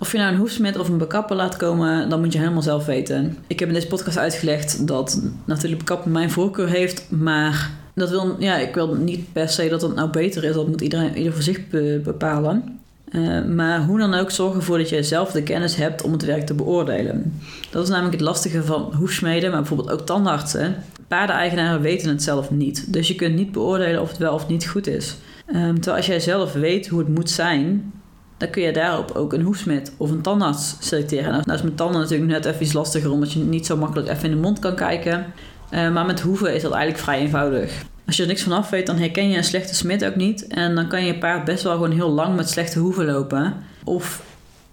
Of 0.01 0.13
je 0.13 0.19
nou 0.19 0.33
een 0.33 0.39
hoefsmid 0.39 0.79
of 0.79 0.89
een 0.89 0.99
bekapper 0.99 1.37
laat 1.37 1.57
komen, 1.57 2.09
dan 2.09 2.21
moet 2.21 2.33
je 2.33 2.39
helemaal 2.39 2.63
zelf 2.63 2.87
weten. 2.87 3.37
Ik 3.47 3.59
heb 3.59 3.69
in 3.69 3.75
deze 3.75 3.87
podcast 3.87 4.19
uitgelegd 4.19 4.87
dat 4.87 5.23
natuurlijk 5.45 5.85
bekappen 5.85 6.13
mijn 6.13 6.31
voorkeur 6.31 6.69
heeft, 6.69 7.11
maar 7.11 7.71
dat 7.95 8.11
wil, 8.11 8.37
ja, 8.39 8.57
ik 8.57 8.75
wil 8.75 8.95
niet 8.95 9.33
per 9.33 9.49
se 9.49 9.69
dat 9.69 9.83
het 9.83 9.95
nou 9.95 10.11
beter 10.11 10.45
is. 10.45 10.55
Dat 10.55 10.69
moet 10.69 10.81
iedereen 10.81 11.17
ieder 11.17 11.33
voor 11.33 11.43
zich 11.43 11.61
bepalen. 12.03 12.79
Uh, 13.13 13.45
maar 13.45 13.85
hoe 13.85 13.99
dan 13.99 14.15
ook, 14.15 14.31
zorg 14.31 14.55
ervoor 14.55 14.79
dat 14.79 14.89
je 14.89 15.03
zelf 15.03 15.31
de 15.31 15.43
kennis 15.43 15.77
hebt 15.77 16.03
om 16.03 16.13
het 16.13 16.25
werk 16.25 16.47
te 16.47 16.55
beoordelen. 16.55 17.41
Dat 17.71 17.83
is 17.83 17.89
namelijk 17.89 18.15
het 18.15 18.25
lastige 18.25 18.63
van 18.63 18.95
hoefsmeden, 18.95 19.51
maar 19.51 19.59
bijvoorbeeld 19.59 19.91
ook 19.91 20.07
tandartsen. 20.07 20.77
Paardeneigenaren 21.09 21.81
weten 21.81 22.09
het 22.09 22.23
zelf 22.23 22.51
niet. 22.51 22.93
Dus 22.93 23.09
je 23.09 23.15
kunt 23.15 23.35
niet 23.35 23.53
beoordelen 23.53 24.01
of 24.01 24.09
het 24.09 24.19
wel 24.19 24.35
of 24.35 24.49
niet 24.49 24.67
goed 24.67 24.87
is. 24.87 25.17
Um, 25.55 25.75
terwijl 25.75 25.97
als 25.97 26.07
jij 26.07 26.21
zelf 26.21 26.53
weet 26.53 26.89
hoe 26.89 26.99
het 26.99 27.09
moet 27.09 27.31
zijn, 27.31 27.93
dan 28.39 28.51
kun 28.51 28.63
je 28.63 28.73
daarop 28.73 29.11
ook 29.11 29.33
een 29.33 29.43
hoefsmid 29.43 29.93
of 29.97 30.11
een 30.11 30.23
tandarts 30.23 30.77
selecteren. 30.79 31.33
Nou, 31.33 31.53
is 31.53 31.63
met 31.63 31.77
tanden 31.77 32.01
natuurlijk 32.01 32.31
net 32.31 32.45
even 32.45 32.63
iets 32.63 32.73
lastiger, 32.73 33.11
omdat 33.11 33.33
je 33.33 33.39
niet 33.39 33.67
zo 33.67 33.77
makkelijk 33.77 34.09
even 34.09 34.25
in 34.25 34.31
de 34.31 34.43
mond 34.43 34.59
kan 34.59 34.75
kijken. 34.75 35.27
Uh, 35.71 35.93
maar 35.93 36.07
met 36.07 36.21
hoeven 36.21 36.55
is 36.55 36.63
dat 36.63 36.73
eigenlijk 36.73 37.03
vrij 37.03 37.19
eenvoudig. 37.19 37.85
Als 38.07 38.17
je 38.17 38.23
er 38.23 38.29
niks 38.29 38.43
van 38.43 38.53
af 38.53 38.71
weet, 38.71 38.87
dan 38.87 38.97
herken 38.97 39.31
je 39.31 39.37
een 39.37 39.45
slechte 39.45 39.75
smid 39.75 40.05
ook 40.05 40.17
niet. 40.17 40.47
En 40.47 40.75
dan 40.75 40.89
kan 40.89 41.05
je 41.05 41.19
paard 41.19 41.45
best 41.45 41.63
wel 41.63 41.73
gewoon 41.73 41.91
heel 41.91 42.11
lang 42.11 42.37
met 42.37 42.51
slechte 42.51 42.79
hoeven 42.79 43.05
lopen. 43.05 43.55
Of 43.85 44.23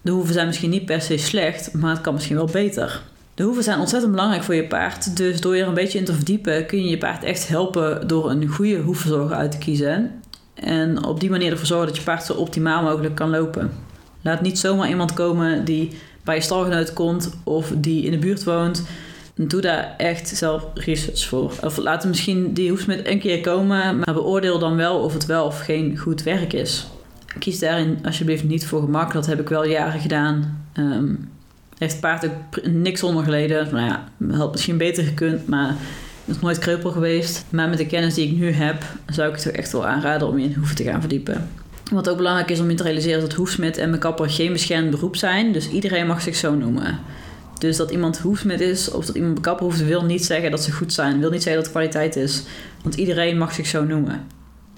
de 0.02 0.10
hoeven 0.10 0.34
zijn 0.34 0.46
misschien 0.46 0.70
niet 0.70 0.84
per 0.84 1.02
se 1.02 1.16
slecht, 1.16 1.72
maar 1.72 1.90
het 1.90 2.00
kan 2.00 2.14
misschien 2.14 2.36
wel 2.36 2.48
beter. 2.52 3.02
De 3.34 3.42
hoeven 3.42 3.62
zijn 3.62 3.78
ontzettend 3.78 4.12
belangrijk 4.12 4.42
voor 4.42 4.54
je 4.54 4.66
paard. 4.66 5.16
Dus 5.16 5.40
door 5.40 5.56
je 5.56 5.62
er 5.62 5.68
een 5.68 5.74
beetje 5.74 5.98
in 5.98 6.04
te 6.04 6.14
verdiepen, 6.14 6.66
kun 6.66 6.82
je 6.82 6.88
je 6.88 6.98
paard 6.98 7.24
echt 7.24 7.48
helpen 7.48 8.08
door 8.08 8.30
een 8.30 8.46
goede 8.48 8.78
hoefverzorger 8.78 9.36
uit 9.36 9.50
te 9.50 9.58
kiezen. 9.58 10.22
En 10.56 11.04
op 11.04 11.20
die 11.20 11.30
manier 11.30 11.50
ervoor 11.50 11.66
zorgen 11.66 11.86
dat 11.86 11.96
je 11.96 12.02
paard 12.02 12.24
zo 12.24 12.32
optimaal 12.32 12.82
mogelijk 12.82 13.14
kan 13.14 13.30
lopen. 13.30 13.72
Laat 14.22 14.40
niet 14.40 14.58
zomaar 14.58 14.88
iemand 14.88 15.12
komen 15.12 15.64
die 15.64 15.90
bij 16.24 16.34
je 16.34 16.40
stalgenoot 16.40 16.92
komt 16.92 17.38
of 17.44 17.72
die 17.76 18.04
in 18.04 18.10
de 18.10 18.18
buurt 18.18 18.44
woont. 18.44 18.86
Doe 19.34 19.60
daar 19.60 19.94
echt 19.96 20.28
zelf 20.28 20.66
research 20.74 21.26
voor. 21.26 21.52
Of 21.62 21.76
laat 21.76 22.02
hem 22.02 22.10
misschien 22.10 22.52
die 22.52 22.70
hoefsmid 22.70 23.06
een 23.06 23.18
keer 23.18 23.40
komen, 23.40 23.98
maar 23.98 24.14
beoordeel 24.14 24.58
dan 24.58 24.76
wel 24.76 24.98
of 24.98 25.12
het 25.12 25.26
wel 25.26 25.46
of 25.46 25.60
geen 25.60 25.98
goed 25.98 26.22
werk 26.22 26.52
is. 26.52 26.86
Kies 27.38 27.58
daarin 27.58 27.98
alsjeblieft 28.04 28.44
niet 28.44 28.66
voor 28.66 28.80
gemak. 28.80 29.12
Dat 29.12 29.26
heb 29.26 29.40
ik 29.40 29.48
wel 29.48 29.66
jaren 29.66 30.00
gedaan. 30.00 30.64
Um, 30.78 31.28
heeft 31.78 31.92
het 31.92 32.00
paard 32.00 32.26
ook 32.26 32.66
niks 32.66 33.02
onder 33.02 33.24
geleden. 33.24 33.68
Nou 33.72 33.86
ja, 33.86 34.08
had 34.36 34.52
misschien 34.52 34.76
beter 34.76 35.04
gekund, 35.04 35.46
maar 35.46 35.76
is 36.26 36.40
nooit 36.40 36.58
kreupel 36.58 36.90
geweest. 36.90 37.44
Maar 37.50 37.68
met 37.68 37.78
de 37.78 37.86
kennis 37.86 38.14
die 38.14 38.28
ik 38.28 38.36
nu 38.36 38.50
heb, 38.50 38.84
zou 39.06 39.28
ik 39.28 39.34
het 39.34 39.44
toch 39.44 39.52
echt 39.52 39.72
wel 39.72 39.86
aanraden 39.86 40.28
om 40.28 40.38
je 40.38 40.44
in 40.44 40.54
hoeven 40.54 40.76
te 40.76 40.82
gaan 40.82 41.00
verdiepen. 41.00 41.48
Wat 41.92 42.08
ook 42.08 42.16
belangrijk 42.16 42.50
is 42.50 42.60
om 42.60 42.70
je 42.70 42.76
te 42.76 42.82
realiseren 42.82 43.16
is 43.16 43.24
dat 43.24 43.32
hoefsmid 43.32 43.76
en 43.76 43.98
kapper 43.98 44.30
geen 44.30 44.52
beschermd 44.52 44.90
beroep 44.90 45.16
zijn. 45.16 45.52
Dus 45.52 45.68
iedereen 45.68 46.06
mag 46.06 46.22
zich 46.22 46.36
zo 46.36 46.54
noemen. 46.54 46.98
Dus 47.58 47.76
dat 47.76 47.90
iemand 47.90 48.18
hoefsmid 48.18 48.60
is 48.60 48.90
of 48.90 49.06
dat 49.06 49.14
iemand 49.14 49.34
bekapper 49.34 49.66
hoeft, 49.66 49.84
wil 49.84 50.04
niet 50.04 50.24
zeggen 50.24 50.50
dat 50.50 50.62
ze 50.62 50.72
goed 50.72 50.92
zijn. 50.92 51.20
Wil 51.20 51.30
niet 51.30 51.42
zeggen 51.42 51.62
dat 51.62 51.72
het 51.72 51.80
kwaliteit 51.82 52.16
is. 52.16 52.42
Want 52.82 52.94
iedereen 52.94 53.38
mag 53.38 53.52
zich 53.54 53.66
zo 53.66 53.84
noemen. 53.84 54.35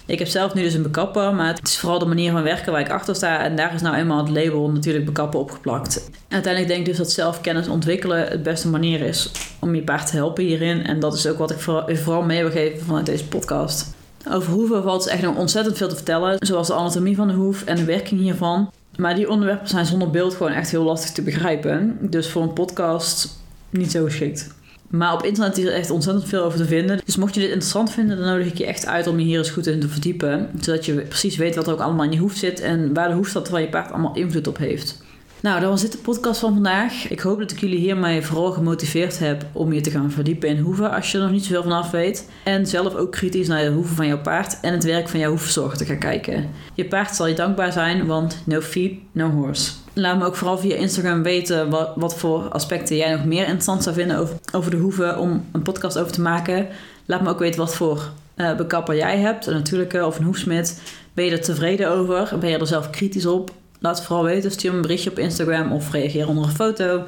Ik 0.09 0.19
heb 0.19 0.27
zelf 0.27 0.53
nu 0.53 0.61
dus 0.61 0.73
een 0.73 0.81
bekapper, 0.81 1.35
maar 1.35 1.55
het 1.55 1.67
is 1.67 1.77
vooral 1.77 1.99
de 1.99 2.05
manier 2.05 2.31
van 2.31 2.43
werken 2.43 2.71
waar 2.71 2.81
ik 2.81 2.89
achter 2.89 3.15
sta. 3.15 3.43
En 3.43 3.55
daar 3.55 3.73
is 3.73 3.81
nou 3.81 3.95
eenmaal 3.95 4.25
het 4.25 4.29
label 4.29 4.71
natuurlijk 4.71 5.05
bekappen 5.05 5.39
opgeplakt. 5.39 6.09
uiteindelijk 6.27 6.73
denk 6.73 6.79
ik 6.79 6.85
dus 6.85 6.97
dat 6.97 7.11
zelfkennis 7.11 7.67
ontwikkelen 7.67 8.27
het 8.27 8.43
beste 8.43 8.69
manier 8.69 9.01
is 9.01 9.31
om 9.59 9.75
je 9.75 9.83
paard 9.83 10.07
te 10.09 10.15
helpen 10.15 10.43
hierin. 10.43 10.85
En 10.85 10.99
dat 10.99 11.13
is 11.13 11.27
ook 11.27 11.37
wat 11.37 11.51
ik 11.51 11.97
vooral 11.97 12.21
mee 12.21 12.41
wil 12.41 12.51
geven 12.51 12.85
vanuit 12.85 13.05
deze 13.05 13.27
podcast. 13.27 13.93
Over 14.31 14.53
hoeven 14.53 14.83
valt 14.83 15.03
dus 15.03 15.11
echt 15.11 15.21
nog 15.21 15.35
ontzettend 15.35 15.77
veel 15.77 15.89
te 15.89 15.95
vertellen. 15.95 16.37
Zoals 16.39 16.67
de 16.67 16.73
anatomie 16.73 17.15
van 17.15 17.27
de 17.27 17.33
hoef 17.33 17.63
en 17.63 17.75
de 17.75 17.85
werking 17.85 18.21
hiervan. 18.21 18.71
Maar 18.97 19.15
die 19.15 19.29
onderwerpen 19.29 19.67
zijn 19.67 19.85
zonder 19.85 20.09
beeld 20.09 20.33
gewoon 20.33 20.51
echt 20.51 20.71
heel 20.71 20.83
lastig 20.83 21.11
te 21.11 21.21
begrijpen. 21.21 21.97
Dus 22.01 22.29
voor 22.29 22.41
een 22.41 22.53
podcast 22.53 23.39
niet 23.69 23.91
zo 23.91 24.03
geschikt. 24.03 24.47
Maar 24.89 25.13
op 25.13 25.23
internet 25.23 25.57
is 25.57 25.65
er 25.65 25.73
echt 25.73 25.89
ontzettend 25.89 26.27
veel 26.27 26.43
over 26.43 26.59
te 26.59 26.65
vinden. 26.65 26.99
Dus 27.05 27.15
mocht 27.15 27.33
je 27.33 27.39
dit 27.39 27.49
interessant 27.49 27.91
vinden, 27.91 28.17
dan 28.17 28.25
nodig 28.25 28.47
ik 28.47 28.57
je 28.57 28.65
echt 28.65 28.85
uit 28.85 29.07
om 29.07 29.19
je 29.19 29.25
hier 29.25 29.37
eens 29.37 29.49
goed 29.49 29.67
in 29.67 29.79
te 29.79 29.89
verdiepen. 29.89 30.49
Zodat 30.59 30.85
je 30.85 30.93
precies 30.93 31.37
weet 31.37 31.55
wat 31.55 31.67
er 31.67 31.73
ook 31.73 31.79
allemaal 31.79 32.05
in 32.05 32.11
je 32.11 32.17
hoef 32.17 32.35
zit 32.35 32.59
en 32.59 32.93
waar 32.93 33.07
de 33.07 33.15
hoefstad 33.15 33.49
van 33.49 33.61
je 33.61 33.69
paard 33.69 33.91
allemaal 33.91 34.15
invloed 34.15 34.47
op 34.47 34.57
heeft. 34.57 35.01
Nou, 35.41 35.59
dat 35.59 35.69
was 35.69 35.81
dit 35.81 35.91
de 35.91 35.97
podcast 35.97 36.39
van 36.39 36.53
vandaag. 36.53 37.09
Ik 37.09 37.19
hoop 37.19 37.39
dat 37.39 37.51
ik 37.51 37.59
jullie 37.59 37.79
hiermee 37.79 38.21
vooral 38.21 38.51
gemotiveerd 38.51 39.19
heb 39.19 39.45
om 39.51 39.73
je 39.73 39.81
te 39.81 39.91
gaan 39.91 40.11
verdiepen 40.11 40.49
in 40.49 40.57
hoeven 40.57 40.91
als 40.91 41.11
je 41.11 41.17
er 41.17 41.23
nog 41.23 41.31
niet 41.31 41.45
zoveel 41.45 41.63
van 41.63 41.71
af 41.71 41.91
weet. 41.91 42.29
En 42.43 42.67
zelf 42.67 42.95
ook 42.95 43.11
kritisch 43.11 43.47
naar 43.47 43.63
de 43.63 43.71
hoeven 43.71 43.95
van 43.95 44.07
jouw 44.07 44.21
paard 44.21 44.59
en 44.61 44.73
het 44.73 44.83
werk 44.83 45.09
van 45.09 45.19
jouw 45.19 45.29
hoefverzorger 45.29 45.77
te 45.77 45.85
gaan 45.85 45.97
kijken. 45.97 46.49
Je 46.73 46.85
paard 46.85 47.15
zal 47.15 47.27
je 47.27 47.35
dankbaar 47.35 47.71
zijn, 47.71 48.05
want 48.05 48.41
no 48.45 48.61
feet, 48.61 48.93
no 49.11 49.29
horse. 49.29 49.71
Laat 49.93 50.17
me 50.17 50.25
ook 50.25 50.35
vooral 50.35 50.57
via 50.57 50.75
Instagram 50.75 51.23
weten 51.23 51.69
wat, 51.69 51.91
wat 51.95 52.17
voor 52.17 52.49
aspecten 52.49 52.95
jij 52.95 53.11
nog 53.11 53.25
meer 53.25 53.43
interessant 53.43 53.83
zou 53.83 53.95
vinden 53.95 54.17
over, 54.17 54.35
over 54.53 54.71
de 54.71 54.77
hoeven 54.77 55.19
om 55.19 55.45
een 55.51 55.61
podcast 55.61 55.97
over 55.99 56.11
te 56.11 56.21
maken. 56.21 56.67
Laat 57.05 57.21
me 57.21 57.29
ook 57.29 57.39
weten 57.39 57.59
wat 57.59 57.75
voor 57.75 58.09
uh, 58.35 58.55
bekapper 58.55 58.95
jij 58.95 59.17
hebt, 59.17 59.45
een 59.45 59.53
natuurlijke 59.53 60.05
of 60.05 60.17
een 60.17 60.25
hoefsmid. 60.25 60.81
Ben 61.13 61.25
je 61.25 61.31
er 61.31 61.41
tevreden 61.41 61.91
over? 61.91 62.37
Ben 62.39 62.49
je 62.49 62.57
er 62.57 62.67
zelf 62.67 62.89
kritisch 62.89 63.25
op? 63.25 63.51
Laat 63.79 63.97
het 63.97 64.05
vooral 64.05 64.25
weten. 64.25 64.51
Stuur 64.51 64.69
me 64.69 64.75
een 64.75 64.81
berichtje 64.81 65.09
op 65.09 65.19
Instagram 65.19 65.71
of 65.71 65.91
reageer 65.91 66.27
onder 66.27 66.43
een 66.43 66.51
foto. 66.51 67.03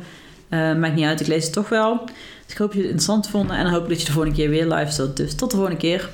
Uh, 0.49 0.75
maakt 0.75 0.95
niet 0.95 1.05
uit, 1.05 1.19
ik 1.19 1.27
lees 1.27 1.43
het 1.43 1.53
toch 1.53 1.69
wel. 1.69 2.05
Dus 2.05 2.51
ik 2.53 2.57
hoop 2.57 2.67
dat 2.67 2.77
je 2.77 2.81
het 2.81 2.91
interessant 2.91 3.29
vond 3.29 3.49
en 3.49 3.69
hoop 3.69 3.89
dat 3.89 3.99
je 3.99 4.05
de 4.05 4.11
volgende 4.11 4.37
keer 4.37 4.49
weer 4.49 4.67
live 4.67 4.91
stelt. 4.91 5.17
Dus 5.17 5.35
tot 5.35 5.49
de 5.49 5.55
volgende 5.55 5.79
keer. 5.79 6.09